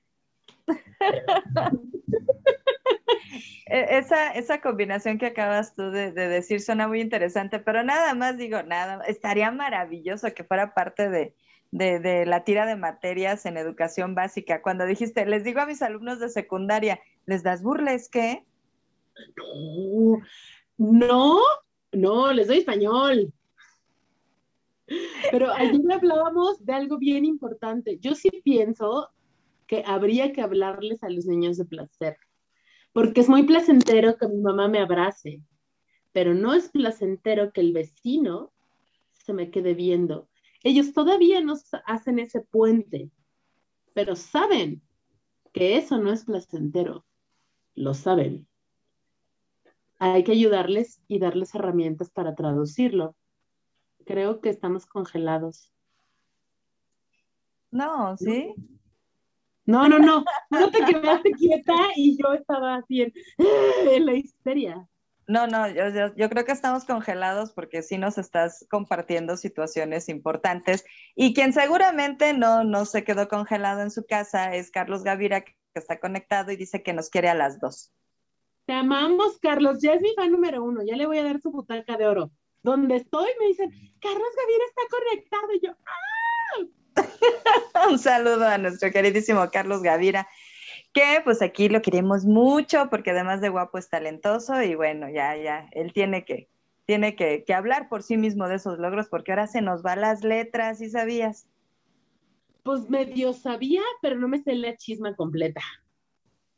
[3.66, 8.14] E, esa, esa combinación que acabas tú de, de, decir suena muy interesante, pero nada
[8.14, 11.34] más digo, nada, estaría maravilloso que fuera parte de,
[11.72, 14.62] de, de, la tira de materias en educación básica.
[14.62, 18.44] Cuando dijiste, les digo a mis alumnos de secundaria, ¿les das burles qué?
[19.36, 20.20] No,
[20.78, 21.40] no,
[21.92, 23.32] no, les doy español.
[25.30, 27.98] Pero ayer hablábamos de algo bien importante.
[27.98, 29.10] Yo sí pienso
[29.66, 32.16] que habría que hablarles a los niños de placer,
[32.96, 35.42] porque es muy placentero que mi mamá me abrace,
[36.12, 38.54] pero no es placentero que el vecino
[39.12, 40.30] se me quede viendo.
[40.64, 43.10] Ellos todavía no hacen ese puente,
[43.92, 44.80] pero saben
[45.52, 47.04] que eso no es placentero.
[47.74, 48.48] Lo saben.
[49.98, 53.14] Hay que ayudarles y darles herramientas para traducirlo
[54.06, 55.70] creo que estamos congelados.
[57.70, 58.54] No, ¿sí?
[58.56, 58.64] No,
[59.66, 60.24] no, no.
[60.50, 63.12] No te quedaste quieta y yo estaba así en,
[64.06, 64.88] la histeria.
[65.28, 70.84] No, no, yo, yo, creo que estamos congelados porque sí nos estás compartiendo situaciones importantes.
[71.16, 75.54] Y quien seguramente no, no se quedó congelado en su casa es Carlos Gavira, que
[75.74, 77.92] está conectado y dice que nos quiere a las dos.
[78.66, 79.80] Te amamos, Carlos.
[79.82, 80.82] Ya es mi fan número uno.
[80.84, 82.30] Ya le voy a dar su butaca de oro
[82.66, 86.15] donde estoy me dicen, Carlos Gaviria está conectado y yo, ¡ah!
[87.90, 90.28] Un saludo a nuestro queridísimo Carlos Gavira,
[90.92, 95.36] que pues aquí lo queremos mucho porque además de guapo es talentoso y bueno, ya,
[95.36, 96.48] ya, él tiene que,
[96.86, 100.00] tiene que, que hablar por sí mismo de esos logros porque ahora se nos van
[100.00, 101.46] las letras, ¿sí sabías?
[102.62, 105.62] Pues medio sabía, pero no me sé la chisma completa.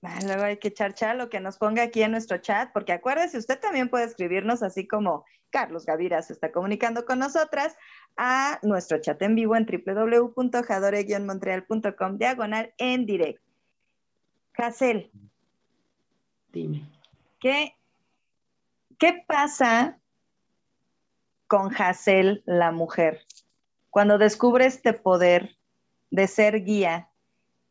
[0.02, 3.36] Ah, luego hay que echar lo que nos ponga aquí en nuestro chat, porque acuérdese,
[3.38, 7.76] usted también puede escribirnos así como Carlos Gavira se está comunicando con nosotras
[8.16, 13.42] a nuestro chat en vivo en www.jadore-montreal.com diagonal en directo.
[14.56, 15.10] Hazel.
[16.52, 16.88] Dime.
[17.40, 17.74] ¿Qué,
[18.98, 19.98] ¿Qué pasa
[21.48, 23.24] con Hazel, la mujer,
[23.90, 25.56] cuando descubre este poder
[26.10, 27.07] de ser guía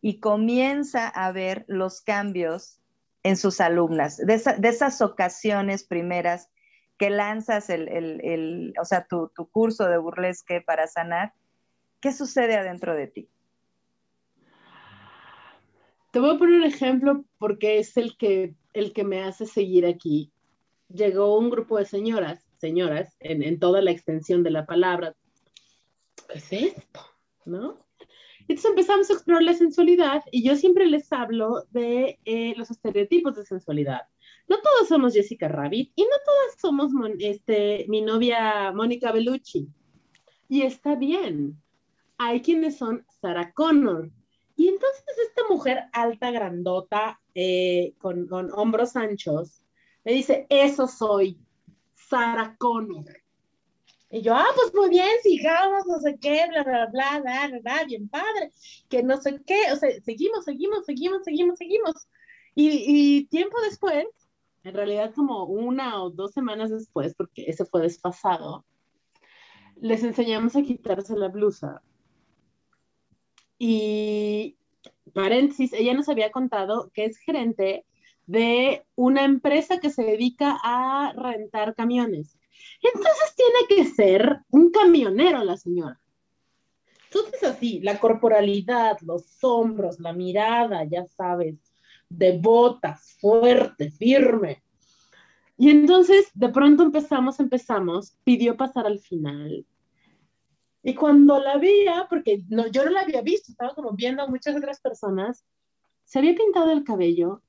[0.07, 2.79] y comienza a ver los cambios
[3.23, 6.49] en sus alumnas, de, esas ocasiones primeras
[6.97, 11.33] que lanzas el, o sea, tu, curso de burlesque para sanar,
[11.99, 13.29] ¿qué sucede adentro de ti?
[16.11, 19.85] Te voy a poner un ejemplo porque es el que, el que me hace seguir
[19.85, 20.31] aquí.
[20.87, 25.17] Llegó un grupo de señoras, señoras, en, en toda la extensión de la palabra.
[26.29, 27.01] ¿Qué es esto?
[27.43, 27.86] ¿No?
[28.47, 33.35] Entonces empezamos a explorar la sensualidad y yo siempre les hablo de eh, los estereotipos
[33.35, 34.03] de sensualidad.
[34.47, 39.67] No todos somos Jessica Rabbit y no todas somos este, mi novia Mónica Bellucci.
[40.47, 41.61] Y está bien.
[42.17, 44.09] Hay quienes son Sarah Connor.
[44.55, 49.61] Y entonces esta mujer alta, grandota, eh, con hombros anchos,
[50.03, 51.37] me dice, eso soy,
[51.93, 53.05] Sarah Connor.
[54.09, 57.59] Y yo, ah, pues muy bien, sigamos, no sé qué, bla, bla, bla, bla, bla,
[57.59, 58.51] bla, bien padre,
[58.89, 62.07] que no sé qué, o sea, seguimos, seguimos, seguimos, seguimos, seguimos.
[62.55, 64.05] Y, y tiempo después,
[64.63, 68.65] en realidad como una o dos semanas después, porque ese fue desfasado,
[69.75, 71.81] les enseñamos a quitarse la blusa.
[73.59, 74.57] Y,
[75.13, 77.85] paréntesis, ella nos había contado que es gerente
[78.25, 82.36] de una empresa que se dedica a rentar camiones.
[82.81, 85.99] Entonces tiene que ser un camionero la señora.
[87.05, 91.55] Entonces así, la corporalidad, los hombros, la mirada, ya sabes,
[92.09, 94.63] de botas, fuerte, firme.
[95.57, 99.65] Y entonces, de pronto empezamos, empezamos, pidió pasar al final.
[100.83, 104.27] Y cuando la veía, porque no, yo no la había visto, estaba como viendo a
[104.27, 105.43] muchas otras personas,
[106.03, 107.41] se había pintado el cabello,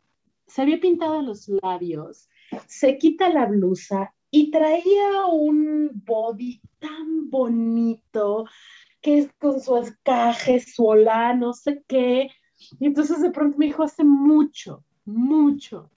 [0.47, 2.29] se había pintado los labios,
[2.67, 8.47] se quita la blusa y traía un body tan bonito,
[9.01, 12.31] que es con su escaje, su hola, no sé qué.
[12.79, 15.91] Y entonces de pronto me dijo, hace mucho, mucho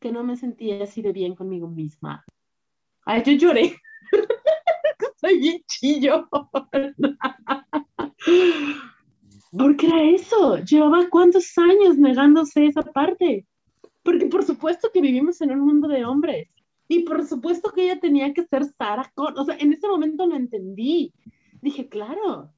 [0.00, 2.24] que no me sentía así de bien conmigo misma.
[3.04, 3.76] Ay, yo lloré.
[5.20, 6.28] Soy bien chillo.
[9.52, 10.58] Porque era eso.
[10.58, 13.46] Llevaba cuántos años negándose esa parte.
[14.02, 16.48] Porque por supuesto que vivimos en un mundo de hombres.
[16.88, 19.38] Y por supuesto que ella tenía que ser Sarah Connor.
[19.38, 21.12] O sea, en ese momento lo entendí.
[21.60, 22.52] Dije, claro,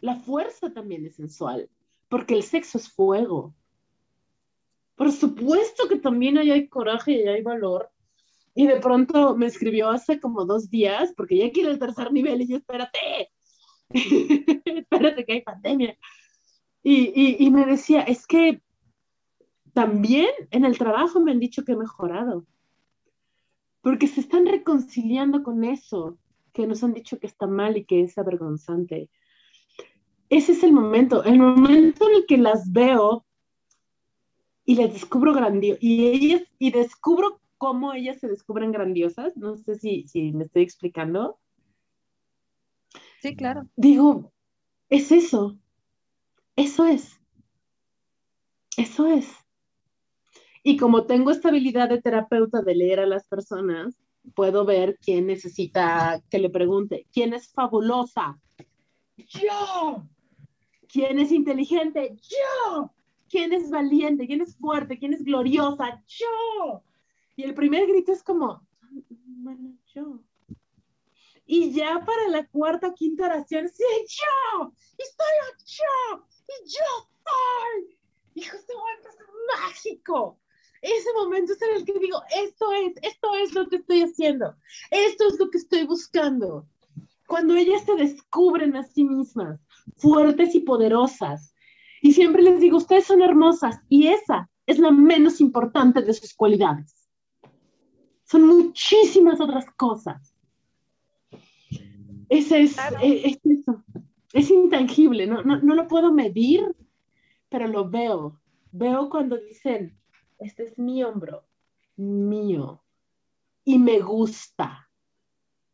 [0.00, 1.68] la fuerza también es sensual.
[2.08, 3.54] Porque el sexo es fuego.
[4.96, 7.90] Por supuesto que también ahí hay coraje y hay valor.
[8.54, 12.42] Y de pronto me escribió hace como dos días, porque ya quiere el tercer nivel
[12.42, 13.30] y yo, espérate,
[13.90, 15.96] espérate que hay pandemia.
[16.82, 18.60] Y, y, y me decía, es que
[19.72, 22.44] también en el trabajo me han dicho que he mejorado,
[23.82, 26.18] porque se están reconciliando con eso
[26.52, 29.08] que nos han dicho que está mal y que es avergonzante.
[30.28, 33.24] Ese es el momento, el momento en el que las veo
[34.64, 39.74] y les descubro grandiosas, y ellas, y descubro cómo ellas se descubren grandiosas, no sé
[39.74, 41.38] si, si me estoy explicando.
[43.20, 43.66] Sí, claro.
[43.76, 44.32] Digo,
[44.88, 45.58] es eso,
[46.56, 47.20] eso es,
[48.76, 49.28] eso es.
[50.62, 53.96] Y como tengo esta habilidad de terapeuta de leer a las personas,
[54.34, 58.38] puedo ver quién necesita que le pregunte, ¿quién es fabulosa?
[59.16, 60.04] Yo.
[60.88, 62.16] ¿Quién es inteligente?
[62.16, 62.92] Yo
[63.30, 66.82] quién es valiente, quién es fuerte, quién es gloriosa, yo.
[67.36, 68.66] Y el primer grito es como,
[69.24, 70.20] bueno, yo.
[71.46, 77.08] Y ya para la cuarta o quinta oración, sí, yo, y soy yo, y yo
[77.24, 77.98] soy.
[78.34, 79.16] Hijo, este momento es
[79.58, 80.38] mágico.
[80.82, 84.54] Ese momento es en el que digo, esto es, esto es lo que estoy haciendo,
[84.90, 86.66] esto es lo que estoy buscando.
[87.26, 89.60] Cuando ellas se descubren a sí mismas,
[89.96, 91.54] fuertes y poderosas,
[92.00, 96.32] y siempre les digo, ustedes son hermosas y esa es la menos importante de sus
[96.34, 97.08] cualidades.
[98.24, 100.34] Son muchísimas otras cosas.
[102.28, 103.84] Ese es, eh, es, eso.
[104.32, 106.64] Es intangible, no, no, no lo puedo medir,
[107.48, 108.40] pero lo veo.
[108.72, 109.99] Veo cuando dicen,
[110.40, 111.44] este es mi hombro,
[111.96, 112.82] mío,
[113.64, 114.90] y me gusta,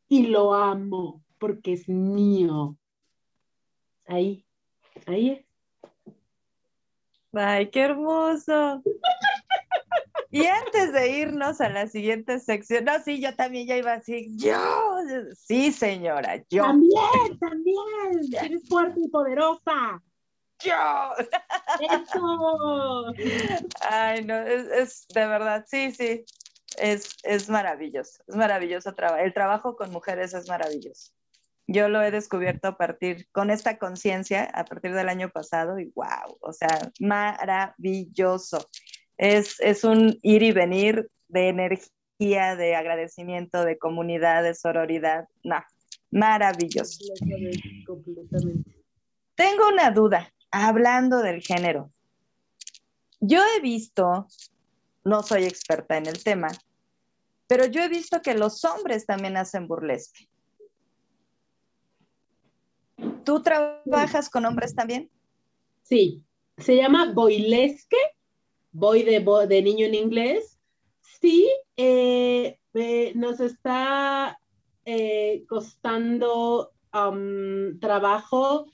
[0.08, 2.76] y lo amo porque es mío.
[4.06, 4.44] Ahí,
[5.06, 5.46] ahí es.
[7.32, 8.82] Ay, qué hermoso.
[10.30, 13.98] Y antes de irnos a la siguiente sección, no, sí, yo también ya iba a
[13.98, 14.58] decir, yo,
[15.34, 16.64] sí, señora, yo.
[16.64, 20.02] También, también, eres fuerte y poderosa.
[20.64, 21.12] Yo.
[21.80, 23.12] Eso.
[23.80, 26.24] Ay, no, es, es, de verdad, sí, sí,
[26.78, 29.22] es, es maravilloso, es maravilloso trabajo.
[29.22, 31.12] El trabajo con mujeres es maravilloso.
[31.68, 35.86] Yo lo he descubierto a partir, con esta conciencia, a partir del año pasado y
[35.94, 38.68] wow, o sea, maravilloso.
[39.16, 45.28] Es, es un ir y venir de energía, de agradecimiento, de comunidad, de sororidad.
[45.42, 45.62] No,
[46.10, 46.98] maravilloso.
[49.34, 50.32] Tengo una duda,
[50.64, 51.90] hablando del género.
[53.20, 54.26] Yo he visto,
[55.04, 56.48] no soy experta en el tema,
[57.46, 60.28] pero yo he visto que los hombres también hacen burlesque.
[63.24, 65.10] ¿Tú trabajas con hombres también?
[65.82, 66.24] Sí,
[66.56, 67.96] se llama boilesque,
[68.72, 70.58] boy de, de niño en inglés.
[71.20, 72.58] Sí, eh,
[73.14, 74.38] nos está
[74.84, 76.72] eh, costando
[77.80, 78.66] trabajo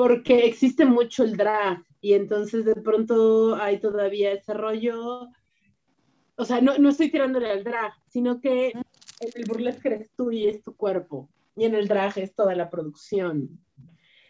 [0.00, 5.28] porque existe mucho el drag y entonces de pronto hay todavía ese rollo.
[6.36, 10.30] O sea, no, no estoy tirándole al drag, sino que en el burlesque eres tú
[10.30, 13.60] y es tu cuerpo y en el drag es toda la producción.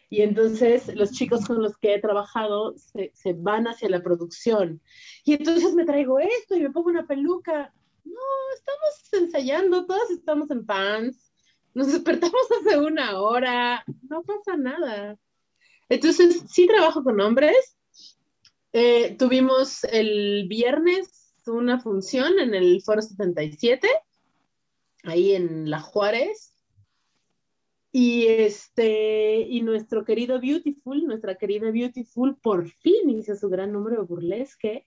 [0.08, 4.82] Y entonces los chicos con los que he trabajado se, se, van hacia la producción.
[5.24, 7.72] Y entonces me traigo esto y me pongo una peluca.
[8.02, 8.20] No,
[8.56, 11.32] estamos ensayando, todos estamos en pants.
[11.74, 13.84] Nos despertamos hace una hora.
[14.08, 15.16] No pasa nada.
[15.90, 17.76] Entonces, sí trabajo con hombres.
[18.72, 23.88] Eh, tuvimos el viernes una función en el Foro 77,
[25.04, 26.56] ahí en La Juárez
[27.92, 34.06] y este, y nuestro querido Beautiful, nuestra querida Beautiful, por fin hizo su gran número
[34.06, 34.86] burlesque.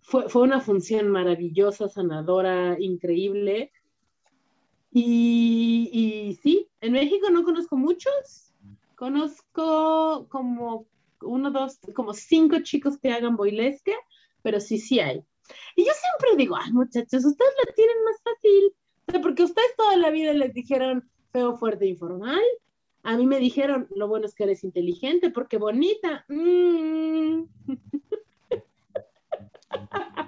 [0.00, 3.72] fue, fue una función maravillosa, sanadora, increíble.
[4.90, 8.47] Y, y sí, en México no conozco muchos,
[8.98, 10.86] conozco como
[11.22, 13.94] uno, dos, como cinco chicos que hagan boilesque,
[14.42, 15.22] pero sí, sí hay.
[15.76, 20.10] Y yo siempre digo, ay muchachos, ustedes lo tienen más fácil, porque ustedes toda la
[20.10, 22.42] vida les dijeron feo, fuerte, informal.
[23.04, 26.24] A mí me dijeron, lo bueno es que eres inteligente, porque bonita.
[26.28, 27.44] Mm.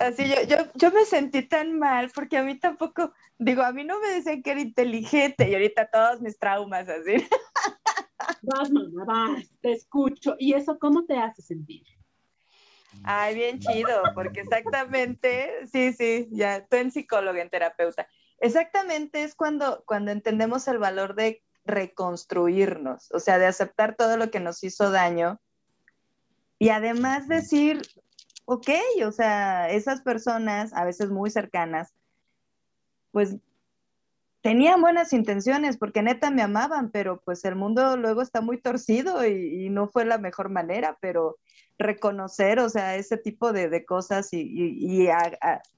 [0.00, 3.84] Así yo, yo, yo me sentí tan mal porque a mí tampoco, digo, a mí
[3.84, 7.28] no me decían que era inteligente y ahorita todos mis traumas así.
[8.42, 10.36] Vas, mamá, vas, te escucho.
[10.38, 11.82] ¿Y eso cómo te hace sentir?
[13.04, 18.08] Ay, bien chido, porque exactamente, sí, sí, ya, tú en psicóloga, en terapeuta.
[18.38, 24.30] Exactamente es cuando, cuando entendemos el valor de reconstruirnos, o sea, de aceptar todo lo
[24.30, 25.40] que nos hizo daño
[26.58, 27.82] y además decir,
[28.50, 28.68] ok,
[29.06, 31.94] o sea, esas personas, a veces muy cercanas,
[33.12, 33.36] pues
[34.40, 39.24] tenían buenas intenciones porque neta me amaban, pero pues el mundo luego está muy torcido
[39.24, 41.36] y, no fue la mejor manera, pero
[41.78, 45.08] reconocer, o sea, ese tipo de, cosas y,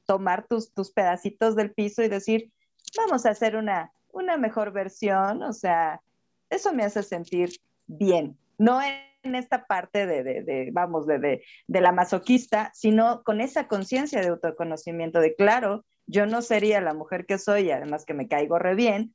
[0.07, 2.51] tomar tus, tus, pedacitos del piso y decir,
[2.97, 6.01] vamos a hacer una, una mejor versión, o sea,
[6.49, 7.51] eso me hace sentir
[7.87, 8.81] bien, no
[9.23, 15.21] en esta parte de, de vamos, de, la masoquista, sino con esa conciencia de autoconocimiento
[15.21, 19.15] de, claro, yo no sería la mujer que soy, además que me caigo re bien,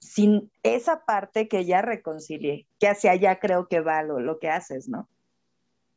[0.00, 4.50] sin esa parte que ya reconcilié, que hacia allá creo que va lo, lo que
[4.50, 5.08] haces, ¿no?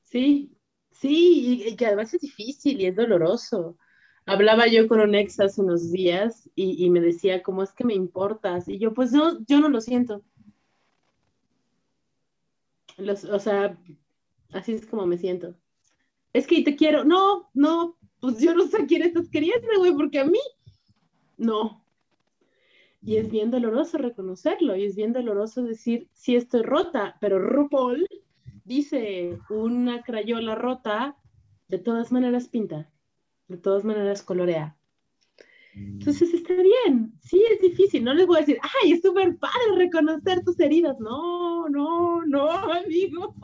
[0.04, 0.58] Sí,
[0.92, 3.78] sí, y, que además es difícil y es doloroso.
[4.26, 7.96] Hablaba yo con un ex hace unos días y, me decía, ¿cómo es que me
[7.96, 8.68] importas?
[8.68, 10.24] Y yo, pues no, yo no lo siento.
[13.32, 13.78] O sea,
[14.52, 15.56] así es como me siento.
[16.34, 17.04] Es que te quiero.
[17.04, 20.40] No, no, pues yo no sé quién estás queriendo, güey, porque a mí
[21.38, 21.84] no.
[23.02, 28.06] Y es bien doloroso reconocerlo, y es bien doloroso decir, sí estoy rota, pero RuPaul
[28.66, 31.16] dice, una crayola rota,
[31.70, 32.92] de todas maneras pinta,
[33.48, 34.76] de todas maneras colorea.
[35.76, 39.76] Entonces está bien, sí es difícil, no les voy a decir, ay, es súper padre
[39.78, 43.36] reconocer tus heridas, no, no, no, amigo.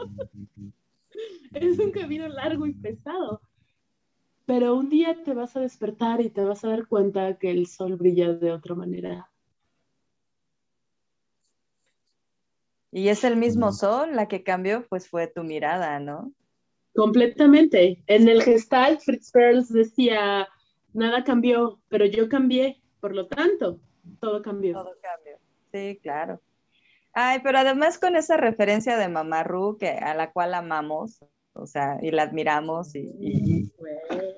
[1.53, 3.41] es un camino largo y pesado,
[4.45, 7.67] pero un día te vas a despertar y te vas a dar cuenta que el
[7.67, 9.29] sol brilla de otra manera.
[12.91, 16.31] Y es el mismo sol, la que cambió, pues fue tu mirada, ¿no?
[16.93, 18.01] Completamente.
[18.07, 20.47] En el Gestalt, Fritz Perls decía,
[20.93, 23.81] nada cambió, pero yo cambié, por lo tanto,
[24.21, 24.75] todo cambió.
[24.75, 25.37] Todo cambió,
[25.73, 26.39] sí, claro.
[27.17, 31.65] Ay, pero además con esa referencia de Mamá Ru, que, a la cual amamos, o
[31.65, 33.71] sea, y la admiramos y,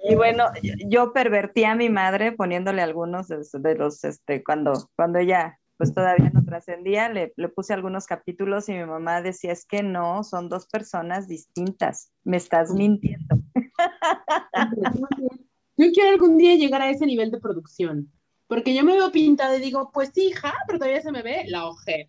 [0.03, 0.45] y, bueno,
[0.87, 6.29] yo pervertí a mi madre poniéndole algunos de, los, este, cuando, cuando ella pues todavía
[6.31, 10.47] no trascendía, le, le, puse algunos capítulos y mi mamá decía, es que no, son
[10.47, 13.39] dos personas distintas, me estás mintiendo.
[15.77, 18.11] Yo quiero algún día llegar a ese nivel de producción,
[18.47, 21.67] porque yo me veo pintada y digo, pues hija, pero todavía se me ve la
[21.67, 22.07] ojera.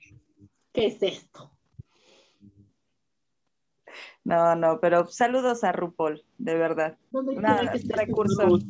[0.78, 1.50] ¿Qué es esto?
[4.22, 6.96] No, no, pero saludos a RuPaul, de verdad.
[7.10, 8.60] Una, precursor,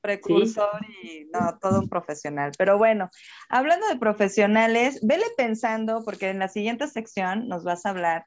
[0.00, 2.52] precursor y no, todo un profesional.
[2.56, 3.10] Pero bueno,
[3.50, 8.24] hablando de profesionales, vele pensando, porque en la siguiente sección nos vas a hablar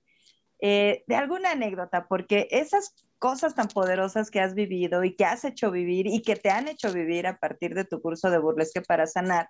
[0.59, 5.43] eh, de alguna anécdota, porque esas cosas tan poderosas que has vivido y que has
[5.43, 8.81] hecho vivir y que te han hecho vivir a partir de tu curso de burlesque
[8.81, 9.47] para sanar,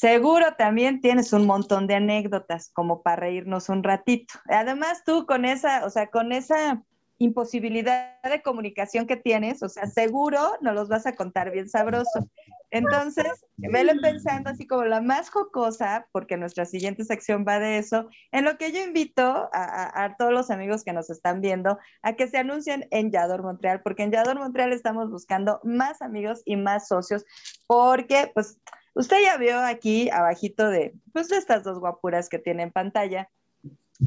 [0.00, 4.32] Seguro también tienes un montón de anécdotas como para reírnos un ratito.
[4.46, 6.82] Además tú con esa, o sea, con esa
[7.18, 12.30] imposibilidad de comunicación que tienes, o sea, seguro nos los vas a contar bien sabroso.
[12.70, 13.26] Entonces,
[13.58, 18.46] velo pensando así como la más jocosa, porque nuestra siguiente sección va de eso, en
[18.46, 22.26] lo que yo invito a, a todos los amigos que nos están viendo a que
[22.26, 26.88] se anuncien en Yador Montreal, porque en Yador Montreal estamos buscando más amigos y más
[26.88, 27.26] socios,
[27.66, 28.58] porque pues
[28.94, 33.30] Usted ya vio aquí abajito de, pues, estas dos guapuras que tiene en pantalla,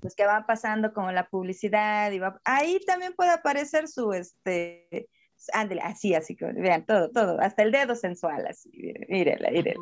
[0.01, 5.07] pues que van pasando como la publicidad y va, ahí también puede aparecer su, este,
[5.53, 8.71] ándale, así, así vean, todo, todo, hasta el dedo sensual, así,
[9.07, 9.79] mírela, mírela.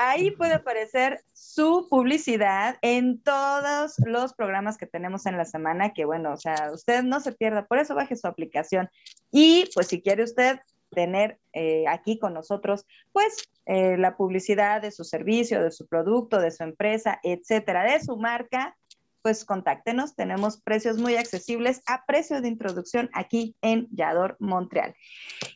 [0.00, 6.04] Ahí puede aparecer su publicidad en todos los programas que tenemos en la semana, que
[6.04, 8.88] bueno, o sea, usted no se pierda, por eso baje su aplicación.
[9.32, 14.90] Y pues si quiere usted tener eh, aquí con nosotros, pues eh, la publicidad de
[14.90, 18.74] su servicio, de su producto, de su empresa, etcétera, de su marca,
[19.22, 20.14] pues contáctenos.
[20.14, 24.94] Tenemos precios muy accesibles a precio de introducción aquí en Yador, Montreal.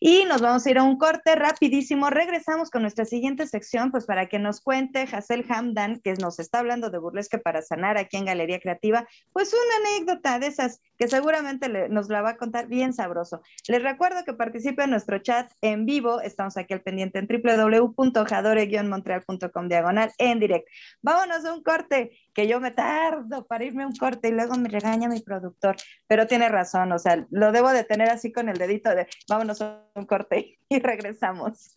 [0.01, 2.11] Y nos vamos a ir a un corte rapidísimo.
[2.11, 6.61] Regresamos con nuestra siguiente sección, pues para que nos cuente Hassel Hamdan, que nos está
[6.61, 11.09] hablando de burlesque para sanar aquí en Galería Creativa, pues una anécdota de esas que
[11.09, 13.43] seguramente nos la va a contar bien sabroso.
[13.69, 16.21] Les recuerdo que participe en nuestro chat en vivo.
[16.21, 20.71] Estamos aquí al pendiente en www.jadore-montreal.com diagonal en directo.
[21.03, 24.55] Vámonos a un corte, que yo me tardo para irme a un corte y luego
[24.55, 25.77] me regaña mi productor,
[26.07, 29.61] pero tiene razón, o sea, lo debo de tener así con el dedito de vámonos
[29.61, 31.77] a un corte y regresamos.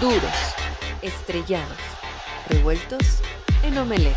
[0.00, 0.54] Duros,
[1.02, 1.78] estrellados,
[2.48, 3.22] revueltos
[3.62, 4.16] en omelette.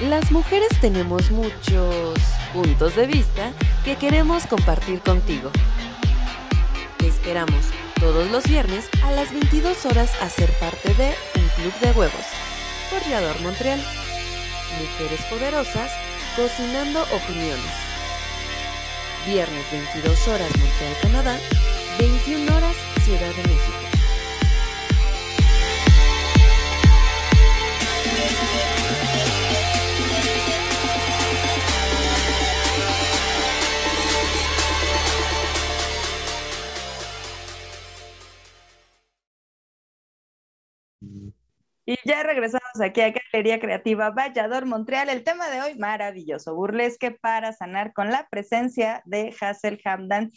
[0.00, 2.18] Las mujeres tenemos muchos
[2.52, 3.52] puntos de vista
[3.84, 5.52] que queremos compartir contigo.
[6.98, 11.80] Te esperamos todos los viernes a las 22 horas a ser parte de Un Club
[11.80, 12.26] de Huevos
[12.90, 13.80] por Yador Montreal.
[14.78, 15.90] Mujeres poderosas
[16.36, 17.72] cocinando opiniones.
[19.26, 21.38] Viernes 22 horas Montreal, Canadá,
[21.98, 23.87] 21 horas Ciudad de México.
[41.88, 45.08] Y ya regresamos aquí a Galería Creativa Vallador, Montreal.
[45.08, 50.30] El tema de hoy, maravilloso, burlesque para sanar con la presencia de Hassel Hamdan.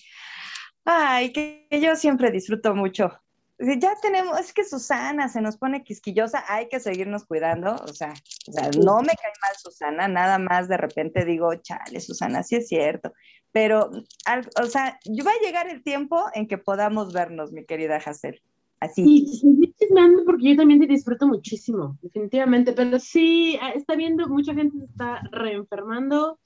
[0.86, 3.12] Ay, que yo siempre disfruto mucho.
[3.60, 8.14] Ya tenemos, es que Susana se nos pone quisquillosa, hay que seguirnos cuidando, o sea,
[8.47, 12.56] o sea, no me cae mal Susana, nada más de repente digo, chale, Susana, sí
[12.56, 13.12] es cierto,
[13.52, 18.41] pero, o sea, va a llegar el tiempo en que podamos vernos, mi querida Hassel.
[18.82, 19.27] Así.
[19.27, 19.71] Sí,
[20.25, 24.86] porque yo también te disfruto muchísimo, definitivamente, pero sí, ah, está viendo, mucha gente se
[24.86, 26.39] está reenfermando,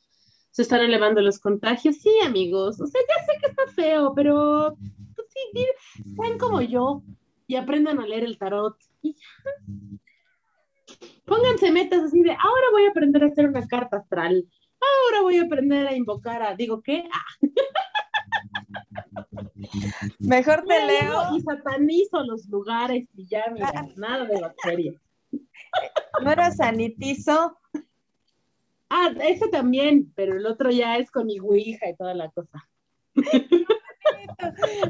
[0.51, 4.75] se están elevando los contagios, sí, amigos, o sea, ya sé que está feo, pero
[5.15, 5.65] pues, sí,
[6.15, 7.03] sean como yo
[7.47, 9.27] y aprendan a leer el tarot y ya.
[11.25, 14.45] Pónganse metas así de, ahora voy a aprender a hacer una carta astral,
[14.81, 17.07] ahora voy a aprender a invocar a, digo, ¿qué?
[17.11, 17.47] Ah.
[20.19, 21.35] Mejor te leo.
[21.35, 23.87] Y satanizo los lugares y ya, mira, ah.
[23.95, 24.95] nada de bacterias.
[26.23, 27.57] ¿No era sanitizo?
[28.89, 32.67] Ah, ese también, pero el otro ya es con mi ouija y toda la cosa.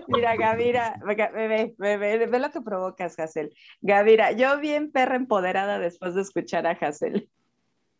[0.07, 3.55] Mira, Gavira, bebé, bebé, ve lo que provocas, Hazel.
[3.81, 7.29] Gavira, yo bien perra empoderada después de escuchar a Hazel.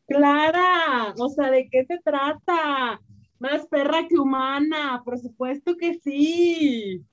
[0.07, 2.99] Clara, o sea, ¿de qué se trata?
[3.39, 7.05] Más perra que humana, por supuesto que sí.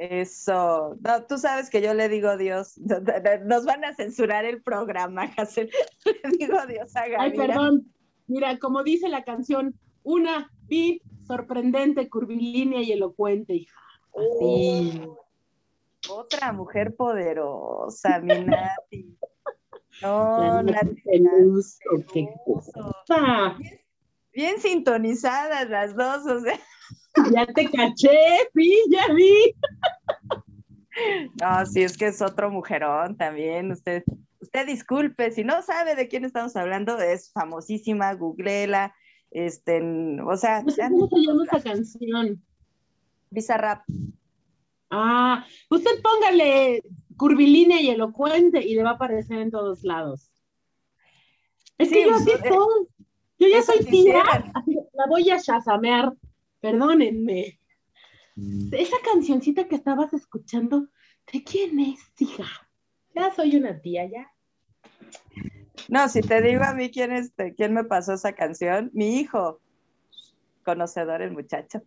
[0.00, 0.96] Eso.
[1.02, 2.78] No, tú sabes que yo le digo Dios.
[3.44, 5.70] Nos van a censurar el programa, Hazel.
[6.06, 7.92] Le digo Dios a Ay, perdón.
[8.26, 13.80] Mira, como dice la canción, una pi sorprendente, curvilínea y elocuente, hija.
[16.08, 19.18] Otra mujer poderosa, mi Nati.
[20.02, 21.02] No, Nati.
[22.12, 23.56] Qué cosa.
[24.40, 26.58] Bien sintonizadas las dos, o sea.
[27.34, 29.54] Ya te caché, sí, ya vi.
[31.42, 33.72] No, sí, es que es otro mujerón también.
[33.72, 34.02] Usted,
[34.40, 38.94] usted disculpe, si no sabe de quién estamos hablando, es famosísima, googleela,
[39.30, 39.82] este,
[40.24, 40.62] o sea.
[40.62, 40.70] ¿Cómo
[41.08, 42.42] se llama esa canción?
[43.30, 43.82] Bizarrap.
[44.88, 46.82] Ah, usted póngale
[47.16, 50.30] curvilínea y elocuente y le va a aparecer en todos lados.
[51.76, 52.86] Es que yo así pues, soy.
[53.40, 54.22] Yo ya soy tía,
[54.92, 56.12] la voy a chasamear,
[56.60, 57.58] perdónenme.
[58.36, 58.68] Mm.
[58.74, 60.88] Esa cancioncita que estabas escuchando,
[61.32, 62.44] ¿de quién es, hija?
[63.14, 64.30] Ya soy una tía, ya.
[65.88, 69.58] No, si te digo a mí quién, es, quién me pasó esa canción, mi hijo,
[70.62, 71.82] conocedor el muchacho.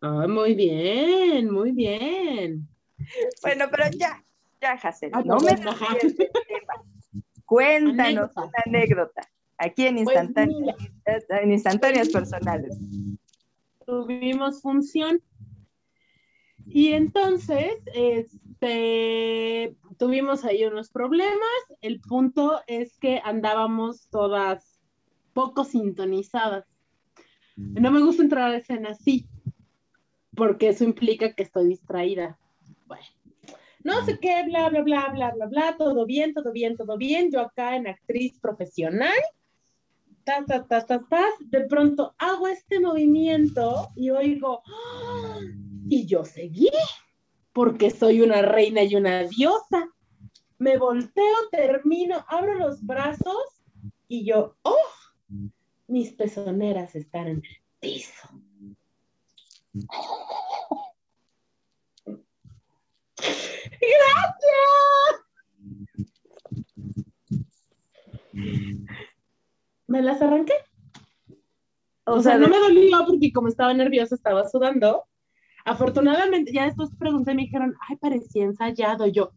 [0.00, 2.68] Ah, muy bien, muy bien.
[3.42, 4.24] Bueno, pero ya,
[4.60, 5.54] ya, Hazel, ah, no me
[7.44, 9.22] Cuéntanos una anécdota.
[9.58, 10.16] Aquí en, pues
[11.28, 12.76] en instantáneas personales.
[13.86, 15.22] Tuvimos función.
[16.66, 21.38] Y entonces, este, tuvimos ahí unos problemas.
[21.82, 24.80] El punto es que andábamos todas
[25.34, 26.64] poco sintonizadas.
[27.56, 29.28] No me gusta entrar a escena así,
[30.34, 32.38] porque eso implica que estoy distraída.
[32.86, 33.04] Bueno,
[33.84, 37.30] no sé qué, bla, bla, bla, bla, bla, bla, todo bien, todo bien, todo bien.
[37.30, 39.12] Yo acá en actriz profesional,
[41.40, 44.62] de pronto hago este movimiento y oigo,
[45.88, 46.70] y yo seguí,
[47.52, 49.88] porque soy una reina y una diosa.
[50.58, 53.62] me volteo, termino, abro los brazos
[54.08, 54.76] y yo, ¡oh!
[55.86, 58.28] Mis pezoneras están en el piso.
[63.80, 64.54] ¡Gracias!
[69.86, 70.54] Me las arranqué.
[72.04, 75.04] O, sea, no me dolió porque como estaba nerviosa, estaba sudando.
[75.64, 79.06] Afortunadamente, ya después pregunté, me dijeron, ay, parecía ensayado.
[79.06, 79.32] Yo,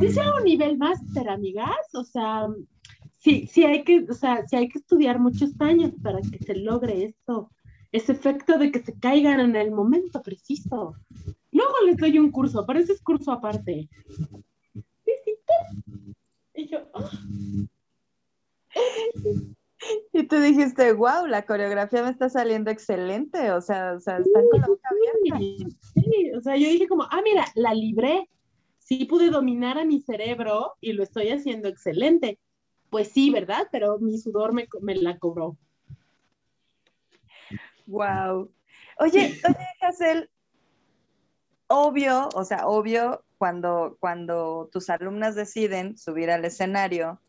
[0.00, 1.94] es a un nivel máster, amigas.
[1.94, 2.48] O sea,
[3.18, 6.56] sí, sí hay que, o sea, sí hay que estudiar muchos años para que se
[6.56, 7.50] logre esto.
[7.92, 10.94] Ese efecto de que se caigan en el momento preciso.
[11.50, 13.88] Luego les doy un curso, pero ese es curso aparte.
[16.54, 17.10] Y yo, ah".
[20.12, 24.44] Y tú dijiste, wow, la coreografía me está saliendo excelente, o sea, o sea, están
[24.50, 25.38] con la boca abierta.
[25.94, 28.28] Sí, o sea, yo dije como, ah, mira, la libré,
[28.78, 32.38] sí pude dominar a mi cerebro y lo estoy haciendo excelente.
[32.90, 33.68] Pues sí, ¿verdad?
[33.72, 35.56] Pero mi sudor me, me la cobró.
[37.86, 38.50] Wow.
[38.98, 40.28] Oye, oye, Hazel,
[41.68, 47.20] obvio, o sea, obvio, cuando, cuando tus alumnas deciden subir al escenario,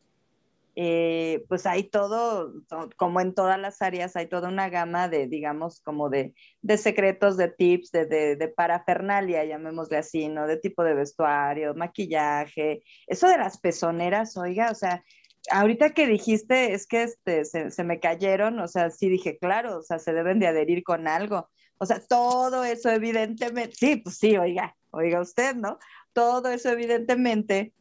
[0.76, 2.53] eh, pues hay todo,
[2.95, 7.38] como en todas las áreas, hay toda una gama de, digamos, como de, de secretos,
[7.38, 10.47] de tips, de, de, de, parafernalia, llamémosle así, ¿no?
[10.47, 15.03] De tipo de vestuario, maquillaje, eso de las pezoneras, oiga, o sea,
[15.49, 19.80] ahorita que dijiste es que este, se, se me cayeron, o sea, sí dije, claro,
[19.80, 21.49] o sea, se deben de adherir con algo.
[21.78, 25.80] O sea, todo eso evidentemente, sí, pues sí, oiga, oiga usted, ¿no?
[26.13, 27.74] Todo eso evidentemente,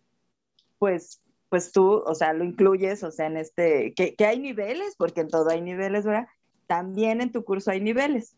[0.78, 1.20] pues
[1.50, 5.28] pues tú, o sea, lo incluyes, o sea, en este, que, hay niveles, porque en
[5.28, 6.28] todo hay niveles, ¿verdad?
[6.68, 8.36] También en tu curso hay niveles.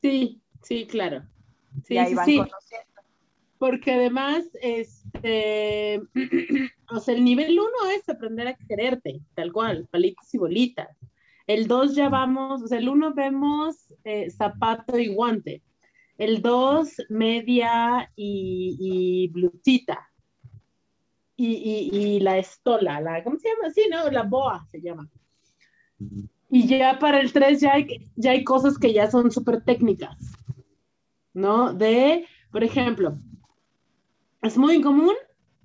[0.00, 1.24] Sí, sí, claro.
[1.84, 2.94] Sí, y ahí van conociendo.
[3.58, 6.02] Porque además, este,
[6.88, 10.96] o sea, el nivel uno es aprender a quererte, tal cual, palitos y bolitas.
[11.48, 15.62] El dos ya vamos, o sea, el uno vemos eh, zapato y guante.
[16.16, 20.08] El dos, media y, y blusita
[21.36, 23.70] y, la estola, la, ¿cómo se llama?
[23.70, 24.10] Sí, ¿no?
[24.10, 25.08] La boa se llama.
[26.50, 30.16] Y ya para el 3 ya hay, ya hay cosas que ya son súper técnicas,
[31.32, 31.72] ¿no?
[31.72, 33.18] De, por ejemplo,
[34.42, 35.14] es muy común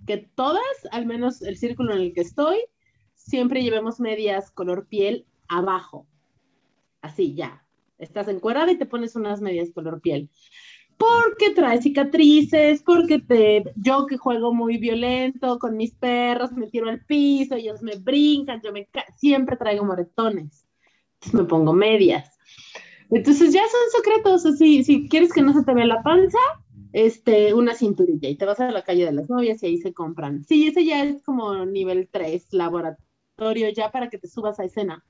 [0.07, 2.57] que todas, al menos el círculo en el que estoy,
[3.13, 6.07] siempre llevemos medias color piel abajo.
[7.01, 7.63] Así, ya.
[7.97, 10.29] Estás encuadrada y te pones unas medias color piel
[10.99, 16.89] porque trae cicatrices, porque te, yo que juego muy violento con mis perros, me tiro
[16.89, 20.67] al piso, ellos me brincan, yo me siempre traigo moretones,
[21.13, 22.37] entonces me pongo medias.
[23.09, 26.37] Entonces ya son secretos, así, si quieres que no se te vea la panza,
[26.91, 29.93] este, una cinturilla y te vas a la calle de las novias y ahí se
[29.93, 30.43] compran.
[30.43, 35.05] Sí, ese ya es como nivel 3, laboratorio ya para que te subas a escena.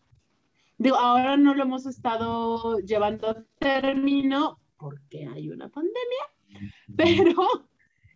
[0.77, 7.35] Digo, ahora no lo hemos estado llevando a término porque hay una pandemia, pero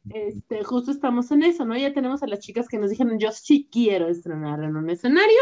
[0.09, 1.78] este, justo estamos en eso, ¿no?
[1.78, 5.41] Ya tenemos a las chicas que nos dijeron, yo sí quiero estrenar en un escenario,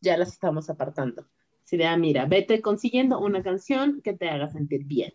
[0.00, 1.26] ya las estamos apartando.
[1.64, 5.12] Si de, ah, mira, vete consiguiendo una canción que te haga sentir bien.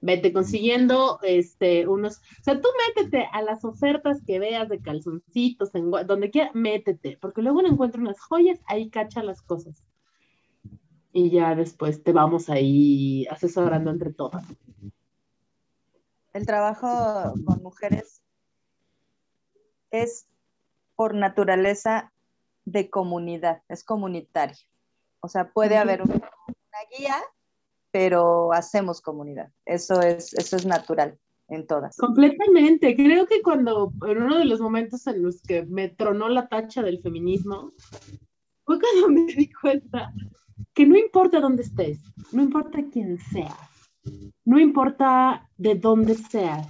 [0.00, 5.74] Vete consiguiendo este, unos, o sea, tú métete a las ofertas que veas de calzoncitos,
[5.74, 9.84] en, donde quiera, métete, porque luego uno encuentra unas joyas, ahí cacha las cosas.
[11.12, 14.44] Y ya después te vamos ahí asesorando entre todas
[16.38, 18.22] el trabajo con mujeres
[19.90, 20.26] es
[20.94, 22.12] por naturaleza
[22.64, 24.56] de comunidad, es comunitario.
[25.20, 26.20] O sea, puede haber una,
[26.96, 27.16] guía,
[27.90, 29.50] pero hacemos comunidad.
[29.64, 31.18] Eso es, eso es natural
[31.48, 31.96] en todas.
[31.96, 32.94] Completamente.
[32.94, 36.82] Creo que cuando, en uno de los momentos en los que me tronó la tacha
[36.82, 37.72] del feminismo,
[38.64, 40.12] fue cuando me di cuenta
[40.72, 41.98] que no importa dónde estés,
[42.30, 43.67] no importa quién seas,
[44.44, 46.68] no importa de dónde seas,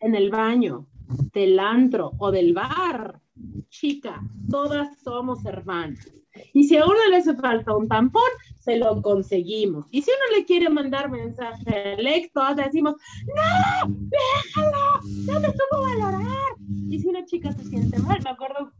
[0.00, 0.86] en el baño,
[1.32, 3.20] del antro o del bar,
[3.68, 6.10] chica, todas somos hermanas.
[6.52, 9.86] Y si a uno le hace falta un tampón, se lo conseguimos.
[9.90, 12.94] Y si uno le quiere mandar mensaje al ex, todas decimos,
[13.26, 16.52] no, déjalo, no me supo valorar.
[16.88, 18.72] Y si una chica se siente mal, me acuerdo,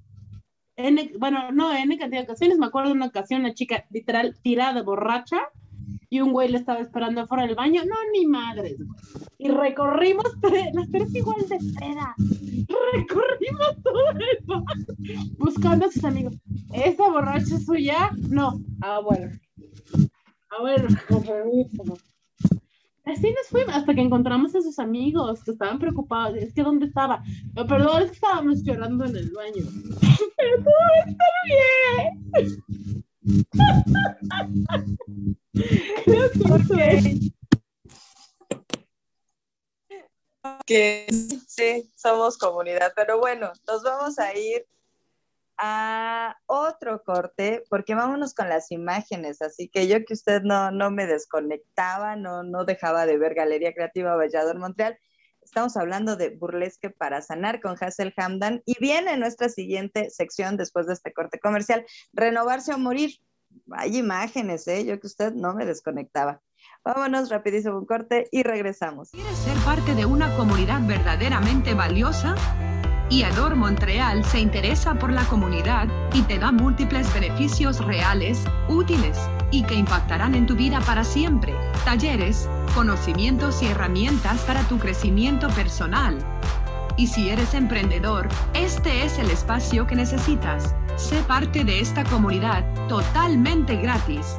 [1.18, 5.38] bueno, no, en cantidad de ocasiones, me acuerdo una ocasión, una chica literal tirada, borracha,
[6.10, 7.82] y un güey le estaba esperando afuera del baño.
[7.84, 8.76] No, ni madres,
[9.38, 10.24] Y recorrimos
[10.72, 12.14] las tres igual de peda.
[12.94, 14.64] Recorrimos todo el baño
[15.38, 16.34] buscando a sus amigos.
[16.72, 18.10] ¿Esa borracha suya?
[18.28, 18.60] No.
[18.82, 19.30] Ah, bueno.
[20.50, 20.88] Ah, bueno,
[23.04, 26.36] Así nos fuimos hasta que encontramos a sus amigos que estaban preocupados.
[26.36, 27.22] Es que ¿dónde estaba?
[27.54, 29.64] Perdón, es que estábamos llorando en el baño.
[30.36, 30.74] Pero todo
[31.06, 33.04] está bien.
[40.66, 41.06] Que
[41.46, 44.66] sí, somos comunidad, pero bueno, nos vamos a ir
[45.56, 50.90] a otro corte, porque vámonos con las imágenes, así que yo que usted no, no
[50.90, 54.98] me desconectaba, no, no dejaba de ver Galería Creativa Valladolid Montreal,
[55.48, 60.86] estamos hablando de burlesque para sanar con Hassel Hamdan y viene nuestra siguiente sección después
[60.86, 63.18] de este corte comercial, renovarse o morir.
[63.72, 64.84] Hay imágenes, ¿eh?
[64.84, 66.42] yo que usted no me desconectaba.
[66.84, 69.10] Vámonos rapidísimo un corte y regresamos.
[69.10, 72.34] ¿Quieres ser parte de una comunidad verdaderamente valiosa?
[73.10, 79.16] Iador Montreal se interesa por la comunidad y te da múltiples beneficios reales, útiles
[79.50, 81.54] y que impactarán en tu vida para siempre.
[81.84, 86.18] Talleres, conocimientos y herramientas para tu crecimiento personal.
[86.96, 90.74] Y si eres emprendedor, este es el espacio que necesitas.
[90.96, 94.36] Sé parte de esta comunidad totalmente gratis.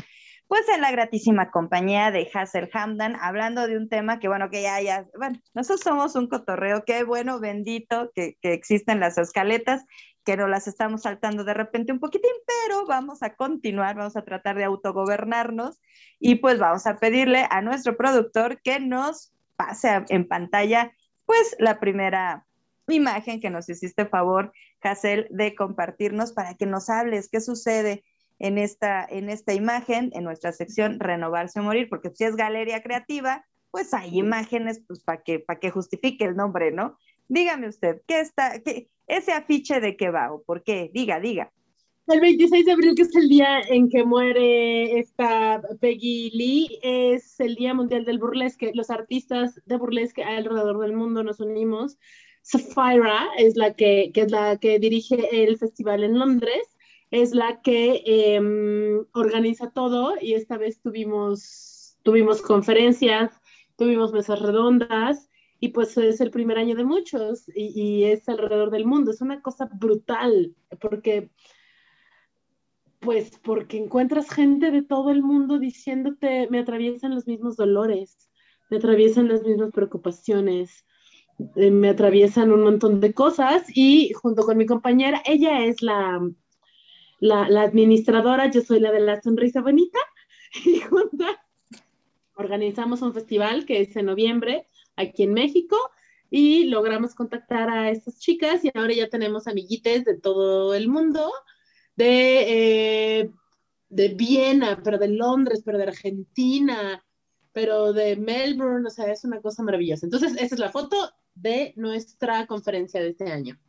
[0.47, 4.61] pues en la gratísima compañía de Hassel Hamdan, hablando de un tema que, bueno, que
[4.61, 9.83] ya, ya, bueno, nosotros somos un cotorreo, qué bueno, bendito que, que existen las escaletas,
[10.23, 14.23] que no las estamos saltando de repente un poquitín, pero vamos a continuar, vamos a
[14.23, 15.79] tratar de autogobernarnos
[16.19, 20.91] y pues vamos a pedirle a nuestro productor que nos pase en pantalla,
[21.25, 22.45] pues la primera
[22.87, 28.03] imagen que nos hiciste favor, Hassel, de compartirnos para que nos hables qué sucede
[28.39, 32.83] en esta, en esta imagen, en nuestra sección Renovarse o Morir, porque si es galería
[32.83, 36.97] creativa, pues hay imágenes pues, para que, para que justifique el nombre, ¿no?
[37.27, 40.91] Dígame usted, ¿qué está, qué, ese afiche de qué va o por qué?
[40.93, 41.51] Diga, diga.
[42.07, 47.39] El 26 de abril, que es el día en que muere esta Peggy Lee, es
[47.39, 48.71] el Día Mundial del Burlesque.
[48.73, 51.97] Los artistas de burlesque alrededor del mundo nos unimos.
[52.41, 56.72] Sapphira es la que, que es la que dirige el festival en Londres
[57.13, 63.39] es la que em, organiza todo y esta vez tuvimos, tuvimos conferencias,
[63.75, 68.87] tuvimos mesas redondas y pues es el primer año de muchos y, es alrededor del
[68.87, 69.11] mundo.
[69.11, 71.29] Es una cosa brutal porque
[72.99, 78.31] pues porque encuentras gente de todo el mundo diciéndote, me atraviesan los mismos dolores,
[78.71, 80.83] me atraviesan las mismas preocupaciones,
[81.57, 86.19] eh, me atraviesan un montón de cosas y junto con mi compañera, ella es la,
[87.23, 89.99] la, administradora, yo soy la de la sonrisa bonita,
[90.65, 91.37] y juntas
[92.35, 95.77] organizamos un festival que es en noviembre aquí en México
[96.29, 101.31] y logramos contactar a estas chicas y ahora ya tenemos amiguites de todo el mundo,
[101.95, 103.31] de, eh,
[103.89, 107.05] de Viena, pero de Londres, pero de Argentina,
[107.53, 110.07] pero de Melbourne, o sea, es una cosa maravillosa.
[110.07, 110.97] Entonces, esa es la foto
[111.35, 113.59] de nuestra conferencia de este año.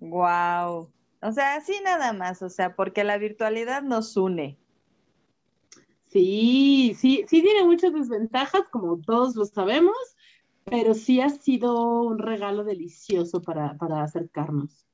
[0.00, 0.90] Wow.
[1.20, 4.58] O sea, así nada más, o sea, porque la virtualidad nos une.
[6.06, 9.96] Sí, sí, sí tiene muchas desventajas, como todos lo sabemos,
[10.64, 14.86] pero sí ha sido un regalo delicioso para, para acercarnos.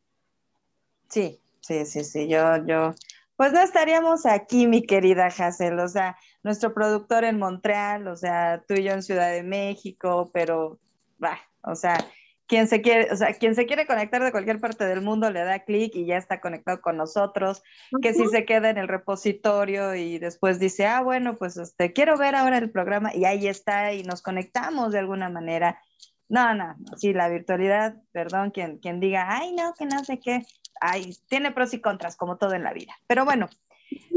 [1.09, 2.95] Sí, sí, sí, sí, yo, yo,
[3.37, 8.65] pues no estaríamos aquí, mi querida Hazel, o sea, nuestro productor en Montreal, o sea,
[8.67, 10.81] tú y yo en Ciudad de México, pero,
[11.19, 11.99] bah, o sea,
[12.47, 15.45] quien se quiere, o sea, quien se quiere conectar de cualquier parte del mundo le
[15.45, 17.63] da clic y ya está conectado con nosotros,
[18.03, 22.19] que si se queda en el repositorio y después dice, ah, bueno, pues este, quiero
[22.19, 25.81] ver ahora el programa y ahí está y nos conectamos de alguna manera.
[26.29, 30.45] No, no, sí, la virtualidad, perdón, quien, quien diga, ay, no, que no sé qué,
[30.81, 32.93] ay, tiene pros y contras, como todo en la vida.
[33.07, 33.49] Pero bueno,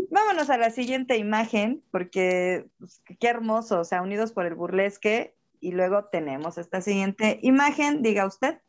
[0.09, 5.36] vámonos a la siguiente imagen, porque pues, qué hermoso, o sea, unidos por el burlesque,
[5.59, 8.59] y luego tenemos esta siguiente imagen, diga usted.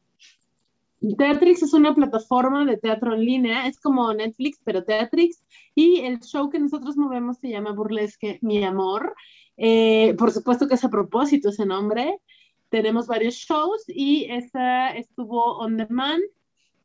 [1.17, 6.19] Teatrix es una plataforma de teatro en línea, es como Netflix, pero Teatrix, y el
[6.21, 9.15] show que nosotros movemos se llama Burlesque Mi Amor.
[9.57, 12.21] Eh, por supuesto que es a propósito ese nombre.
[12.69, 16.23] Tenemos varios shows y esa estuvo on demand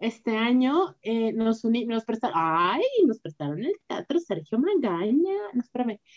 [0.04, 5.64] este año eh, nos unimos, nos prestaron, ay, nos prestaron el teatro Sergio Magaña, no,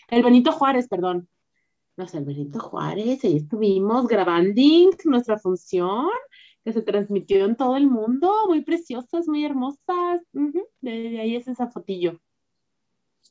[0.09, 1.29] el Benito Juárez, perdón.
[1.97, 4.61] No sé, Benito Juárez, ahí estuvimos grabando
[5.05, 6.07] nuestra función,
[6.63, 10.21] que se transmitió en todo el mundo, muy preciosas, muy hermosas.
[10.81, 12.21] de, ahí es esa fotillo.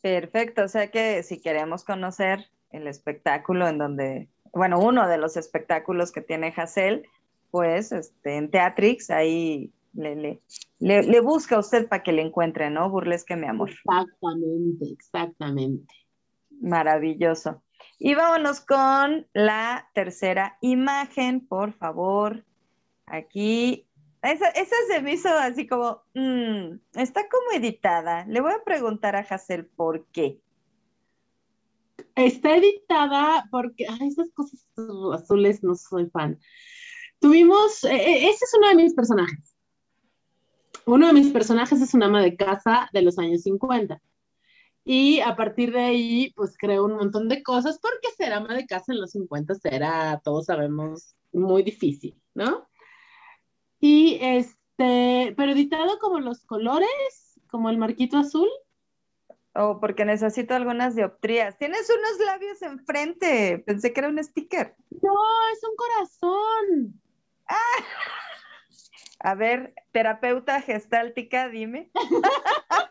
[0.03, 5.37] Perfecto, o sea que si queremos conocer el espectáculo en donde, bueno, uno de los
[5.37, 7.07] espectáculos que tiene Hassel,
[7.53, 10.41] pues este, en Teatrix, ahí le,
[10.81, 12.91] le, busca a usted para que le encuentre, ¿no?
[12.91, 13.71] Burlesque, mi amor.
[13.71, 15.95] Exactamente, exactamente.
[16.61, 17.63] Maravilloso.
[17.99, 22.45] Y vámonos con la tercera imagen, por favor.
[23.07, 23.89] Aquí,
[24.23, 24.53] esa,
[24.89, 28.27] se me hizo así como, mm, está como editada.
[28.27, 30.41] Le voy a preguntar a Hassel por qué.
[32.15, 34.67] Está editada porque, ay, esas cosas
[35.15, 36.39] azules no soy fan.
[37.19, 39.57] Tuvimos, e, e, ese es uno de mis personajes.
[40.85, 44.01] Uno de mis personajes es una ama de casa de los años 50.
[44.89, 48.67] Y a partir de ahí, pues creo un montón de cosas, porque ser ama de
[48.67, 52.69] casa en los 50 era, todos sabemos, muy difícil, ¿no?
[53.81, 58.49] Y este, pero editado como los colores, como el marquito azul.
[59.55, 61.59] Oh, porque necesito algunas dioptrías.
[61.59, 63.65] Tienes unos labios enfrente.
[63.67, 64.77] Pensé que era un sticker.
[65.03, 65.15] No,
[65.53, 67.01] es un corazón.
[67.49, 67.57] Ah.
[69.19, 71.91] A ver, terapeuta gestáltica, dime.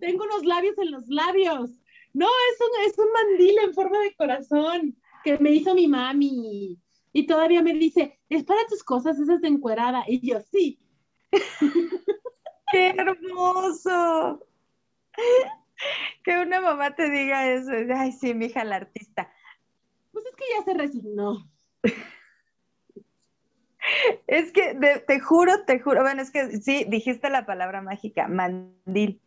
[0.00, 1.70] Tengo unos labios en los labios.
[2.12, 6.78] No, es un, es un mandil en forma de corazón que me hizo mi mami.
[7.12, 10.04] Y todavía me dice, es para tus cosas, esas de encuerada.
[10.06, 10.80] Y yo, sí.
[12.72, 14.46] ¡Qué hermoso!
[16.22, 17.70] Que una mamá te diga eso.
[17.96, 19.32] Ay, sí, mi hija, la artista.
[20.12, 21.48] Pues es que ya se resignó.
[24.26, 29.20] Es que te juro, te juro, bueno, es que sí, dijiste la palabra mágica, mandil.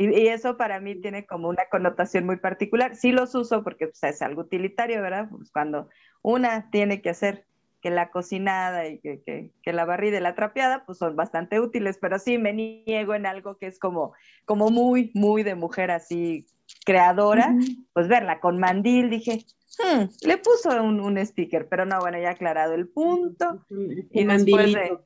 [0.00, 2.96] Y, eso para mí tiene como una connotación muy particular.
[2.96, 5.28] Sí los uso porque pues, es algo utilitario, ¿verdad?
[5.30, 5.90] Pues cuando
[6.22, 7.44] una tiene que hacer
[7.82, 11.98] que la cocinada y que, que, la barrida y la trapeada, pues son bastante útiles,
[12.00, 14.12] pero sí me niego en algo que es como,
[14.46, 16.46] como muy, muy de mujer así
[16.86, 17.54] creadora,
[17.92, 19.44] pues verla con mandil, dije,
[19.78, 23.66] hmm, le puso un, sticker, pero no, bueno, ya aclarado el punto.
[23.68, 24.98] Y después de,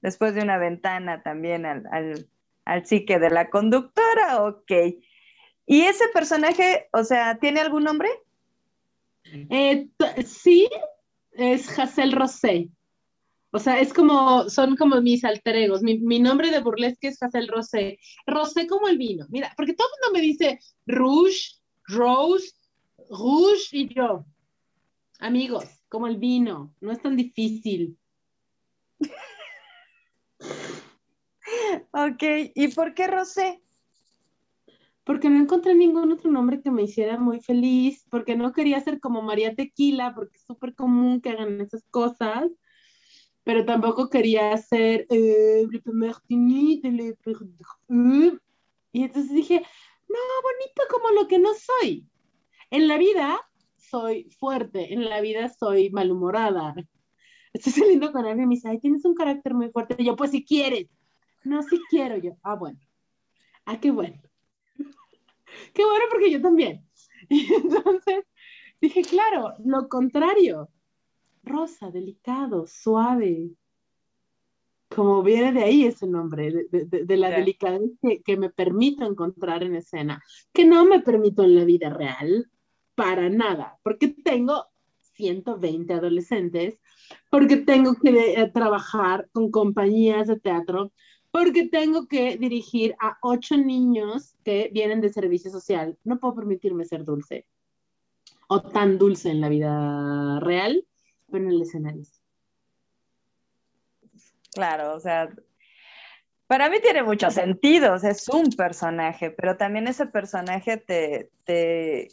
[0.00, 2.26] después de una ventana también al, al,
[2.64, 4.72] al psique de la conductora, ok.
[5.66, 8.08] ¿Y ese personaje, o sea, tiene algún nombre?
[9.24, 9.88] Eh,
[10.24, 10.68] sí,
[11.32, 12.70] es Hazel Rosé.
[13.52, 15.82] O sea, es como, son como mis alter egos.
[15.82, 17.98] Mi, mi nombre de burlesque es Hazel Rosé.
[18.26, 19.26] Rosé como el vino.
[19.28, 22.52] Mira, porque todo el mundo me dice Rouge, Rose,
[23.08, 24.24] Rouge y yo.
[25.18, 26.74] Amigos, como el vino.
[26.80, 27.96] No es tan difícil.
[31.92, 32.22] ok,
[32.54, 33.62] ¿y por qué Rosé?
[35.04, 39.00] Porque no encontré ningún otro nombre que me hiciera muy feliz, porque no quería ser
[39.00, 42.50] como María Tequila, porque es súper común que hagan esas cosas,
[43.42, 45.66] pero tampoco quería ser eh,
[48.92, 49.62] y entonces dije,
[50.08, 52.06] no, bonito como lo que no soy.
[52.70, 53.40] En la vida
[53.76, 56.74] soy fuerte, en la vida soy malhumorada.
[57.52, 59.96] Estoy saliendo con alguien y me dice, ay, tienes un carácter muy fuerte.
[59.98, 60.88] Y yo, pues si quieres.
[61.44, 62.36] No, si quiero yo.
[62.42, 62.78] Ah, bueno.
[63.64, 64.20] Ah, qué bueno.
[65.74, 66.86] qué bueno porque yo también.
[67.28, 68.24] Y entonces
[68.80, 70.68] dije, claro, lo contrario.
[71.42, 73.50] Rosa, delicado, suave.
[74.88, 79.76] Como viene de ahí ese nombre, de, la delicadez que, que me permito encontrar en
[79.76, 80.20] escena,
[80.52, 82.50] que no me permito en la vida real,
[82.96, 84.66] para nada, porque tengo
[85.20, 86.78] 120 adolescentes,
[87.30, 90.92] porque tengo que eh, trabajar con compañías de teatro,
[91.30, 95.96] porque tengo que dirigir a ocho niños que vienen de servicio social.
[96.04, 97.46] No puedo permitirme ser dulce
[98.48, 100.84] o tan dulce en la vida real,
[101.30, 102.02] pero en el escenario.
[104.52, 105.30] Claro, o sea,
[106.48, 112.08] para mí tiene mucho sentido, es un personaje, pero también ese personaje te, te...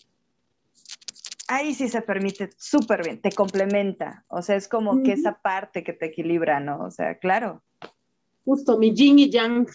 [1.48, 5.84] ahí sí se permite súper bien, te complementa, o sea, es como que esa parte
[5.84, 6.84] que te equilibra, ¿no?
[6.84, 7.64] O sea, claro
[8.48, 9.68] justo mi yin y yang.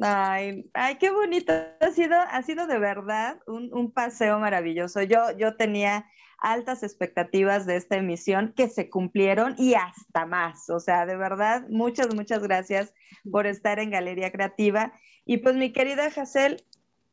[0.00, 1.52] Ay, ay, qué bonito.
[1.80, 5.02] Ha sido, ha sido de verdad un, paseo maravilloso.
[5.02, 6.06] Yo, yo tenía
[6.38, 10.70] altas expectativas de esta emisión que se cumplieron y hasta más.
[10.70, 12.94] O sea, de verdad, muchas, muchas gracias
[13.32, 14.92] por estar en Galería Creativa.
[15.24, 16.64] Y pues mi querida Hazel,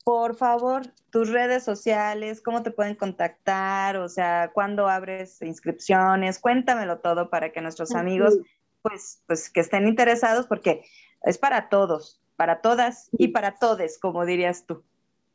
[0.04, 7.00] por favor, tus redes sociales, cómo te pueden contactar, o sea, cuándo abres inscripciones, cuéntamelo
[7.00, 8.38] todo para que nuestros amigos,
[8.86, 10.84] pues, pues que estén interesados, porque
[11.24, 14.84] es para todos, para todas y para todes, como dirías tú.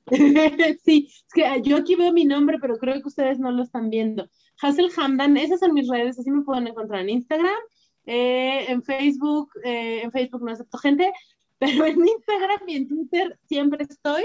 [0.85, 3.91] sí, es que yo aquí veo mi nombre, pero creo que ustedes no lo están
[3.91, 4.31] viendo.
[4.63, 7.61] Hazel Hamdan, esas son mis redes, así me pueden encontrar en Instagram,
[8.07, 11.13] eh, en Facebook, eh, en Facebook no acepto gente,
[11.59, 14.23] pero en Instagram y en Twitter siempre estoy.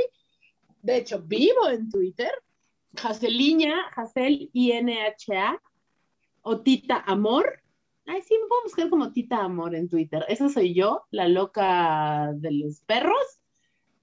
[0.83, 2.29] De hecho, vivo en Twitter.
[3.01, 5.59] Haseliña, Hasel I-N-H-A,
[6.43, 7.64] o Tita Amor.
[8.07, 10.23] Ay, sí, me puedo buscar como Tita Amor en Twitter.
[10.27, 13.39] Esa soy yo, la loca de los perros.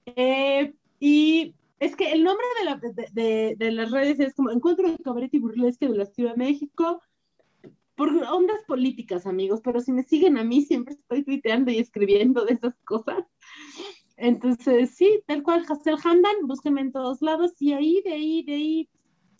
[0.06, 2.44] Eh, y es que el nombre
[3.12, 6.38] de, de, las redes es como Encuentro de Cabaret y Burlesque de la Ciudad de
[6.38, 7.00] México
[7.94, 12.44] por ondas políticas, amigos, pero si me siguen a mí, siempre estoy tuiteando y escribiendo
[12.44, 13.24] de esas cosas.
[14.16, 18.54] Entonces, sí, tal cual, Hassel Hamdan, búsquenme en todos lados y ahí, de ahí, de
[18.54, 18.88] ahí,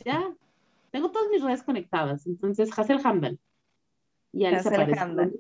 [0.05, 0.35] ya,
[0.91, 2.27] tengo todas mis redes conectadas.
[2.27, 3.39] Entonces, Hassel Hamdan.
[4.33, 4.55] Y ahí
[4.99, 5.33] Hamdan.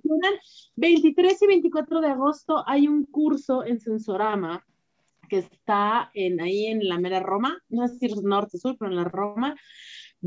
[0.76, 4.64] 23 y 24 de agosto hay un curso en Sensorama
[5.28, 9.04] que está en, ahí en la mera Roma, no sé si norte-sur, pero en la
[9.04, 9.56] Roma.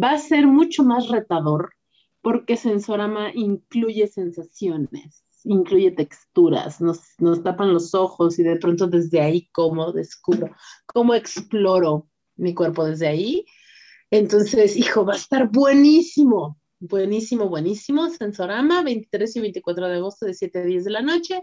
[0.01, 1.73] Va a ser mucho más retador
[2.21, 9.21] porque Sensorama incluye sensaciones, incluye texturas, nos, nos tapan los ojos y de pronto desde
[9.21, 10.49] ahí cómo descubro,
[10.87, 13.45] cómo exploro mi cuerpo desde ahí.
[14.09, 18.09] Entonces, hijo, va a estar buenísimo, buenísimo, buenísimo.
[18.09, 21.41] Sensorama, 23 y 24 de agosto de 7 a 10 de la noche.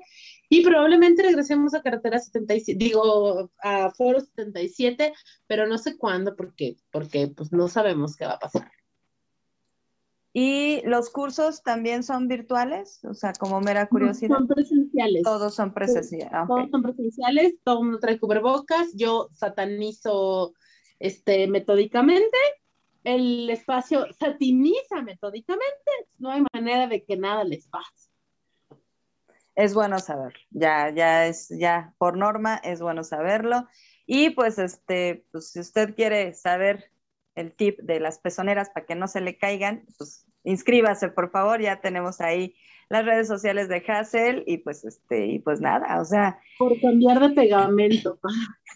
[0.48, 5.12] Y probablemente regresemos a carretera 77, digo, a foro 77,
[5.46, 8.70] pero no sé cuándo, porque, porque pues no sabemos qué va a pasar.
[10.34, 13.04] ¿Y los cursos también son virtuales?
[13.04, 14.36] O sea, como mera curiosidad.
[14.36, 15.22] son presenciales.
[15.22, 16.32] Todos son presenciales.
[16.32, 18.94] Ah, Todos son presenciales, todo el mundo trae cubrebocas.
[18.94, 20.54] Yo satanizo
[20.98, 22.38] este, metódicamente.
[23.04, 25.90] El espacio satiniza metódicamente.
[26.18, 28.10] No hay manera de que nada les pase.
[29.54, 30.38] Es bueno saberlo.
[30.50, 33.68] Ya, ya es, ya por norma es bueno saberlo.
[34.06, 36.90] Y pues, este, pues si usted quiere saber
[37.34, 41.60] el tip de las pezoneras para que no se le caigan, pues inscríbase, por favor,
[41.60, 42.54] ya tenemos ahí
[42.88, 46.38] las redes sociales de Hassel y pues este, y pues nada, o sea.
[46.58, 48.18] Por cambiar de pegamento.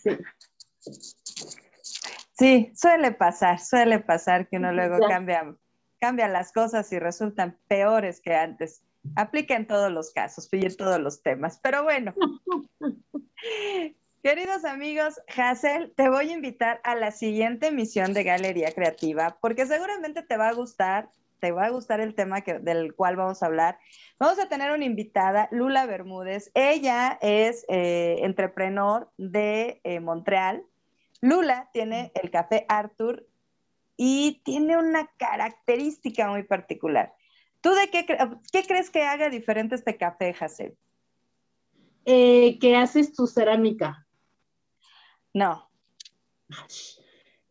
[0.02, 0.10] Sí.
[2.74, 5.54] suele pasar, suele pasar que uno luego cambia,
[6.00, 8.82] cambia las cosas y resultan peores que antes.
[9.14, 11.60] Aplica en todos los casos y en todos los temas.
[11.62, 12.12] Pero bueno,
[14.26, 19.66] Queridos amigos, Hassel, te voy a invitar a la siguiente emisión de Galería Creativa porque
[19.66, 21.08] seguramente te va a gustar,
[21.38, 23.78] te va a gustar el tema que, del cual vamos a hablar.
[24.18, 26.50] Vamos a tener una invitada, Lula Bermúdez.
[26.54, 30.64] Ella es eh, entrepreneur de eh, Montreal.
[31.20, 33.26] Lula tiene el café Arthur
[33.96, 37.14] y tiene una característica muy particular.
[37.60, 38.06] ¿Tú de qué,
[38.52, 40.76] qué crees que haga diferente este café, Hassel?
[42.04, 44.06] Eh, que haces tu cerámica.
[45.32, 45.68] No.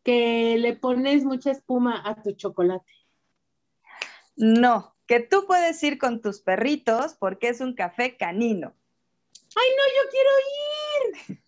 [0.03, 2.93] Que le pones mucha espuma a tu chocolate.
[4.37, 8.73] No, que tú puedes ir con tus perritos porque es un café canino.
[9.55, 10.29] ¡Ay, no, yo quiero
[11.35, 11.44] ir!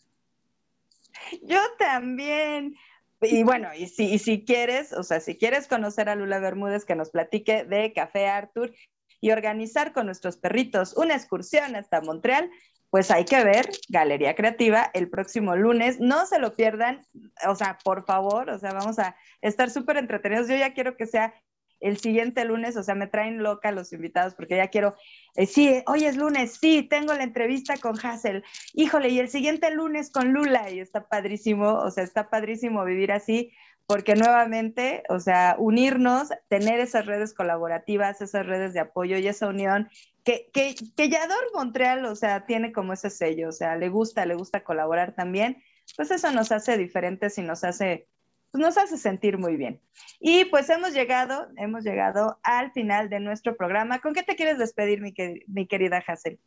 [1.44, 2.76] Yo también.
[3.22, 7.10] Y bueno, y si, quieres, o sea, si quieres conocer a Lula Bermúdez, que nos
[7.10, 8.74] platique de Café Arthur
[9.20, 12.52] y organizar con nuestros perritos una excursión hasta Montreal,
[12.92, 16.00] pues hay que ver Galería Creativa el próximo lunes.
[16.00, 17.02] No se lo pierdan,
[17.48, 20.48] o sea, por favor, o sea, vamos a estar súper entretenidos.
[20.48, 21.34] Yo ya quiero que sea
[21.80, 24.96] el siguiente lunes, o sea, me traen loca los invitados porque ya quiero,
[25.36, 28.44] eh, sí, hoy es lunes, sí, tengo la entrevista con Hassel,
[28.74, 33.12] híjole, y el siguiente lunes con Lula, y está padrísimo, o sea, está padrísimo vivir
[33.12, 33.52] así,
[33.88, 39.48] porque nuevamente, o sea, unirnos, tener esas redes colaborativas, esas redes de apoyo y esa
[39.48, 39.90] unión,
[40.26, 44.26] que, que, que Yador Montreal, o sea, tiene como ese sello, o sea, le gusta,
[44.26, 45.64] le gusta colaborar también,
[45.96, 48.10] pues eso nos hace diferentes y nos hace,
[48.58, 49.80] pues nos hace sentir muy bien.
[50.20, 54.00] Y pues hemos llegado, hemos llegado al final de nuestro programa.
[54.00, 55.14] ¿Con qué te quieres despedir, mi,
[55.48, 56.40] mi querida Hazel?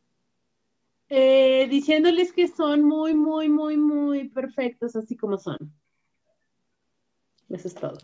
[1.09, 5.73] Eh, diciéndoles que son muy, muy, muy, muy perfectos así como son.
[7.49, 7.99] Eso es todo.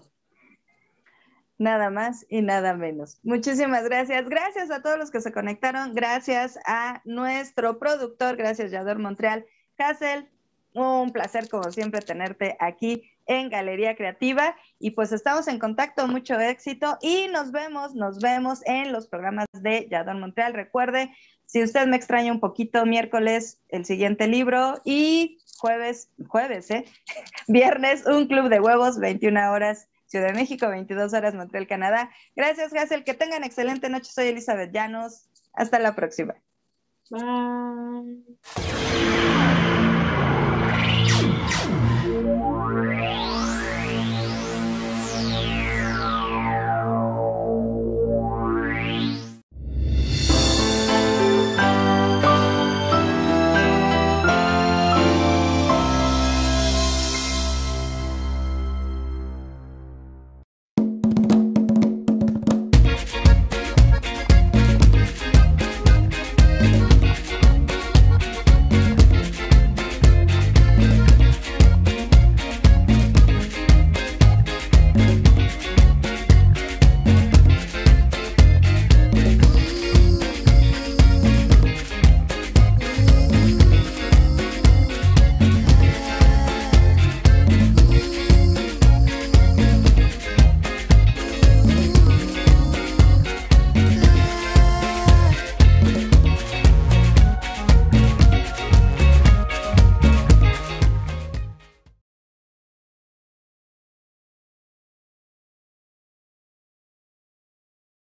[1.59, 3.19] Nada más y nada menos.
[3.24, 4.28] Muchísimas gracias.
[4.28, 5.95] Gracias a todos los que se conectaron.
[5.95, 8.37] Gracias a nuestro productor.
[8.37, 9.47] Gracias, Yador Montreal.
[9.78, 10.28] Hassel,
[10.74, 14.57] un placer como siempre tenerte aquí en Galería Creativa.
[14.78, 19.47] Y pues estamos en contacto, mucho éxito y nos vemos, nos vemos en los programas
[19.53, 20.55] de Yadon Montreal.
[20.55, 21.11] Recuerde,
[21.47, 26.85] si usted me extraña un poquito, miércoles el siguiente libro y jueves, jueves, ¿eh?
[27.48, 29.89] Viernes, un club de huevos, 21 horas.
[30.07, 32.11] Ciudad de México, 22 horas Montreal, Canadá.
[32.36, 33.03] Gracias, Hazel.
[33.03, 34.12] Que tengan excelente noche.
[34.12, 35.28] Soy Elizabeth Llanos.
[35.53, 36.36] Hasta la próxima.
[37.11, 38.27] Bye.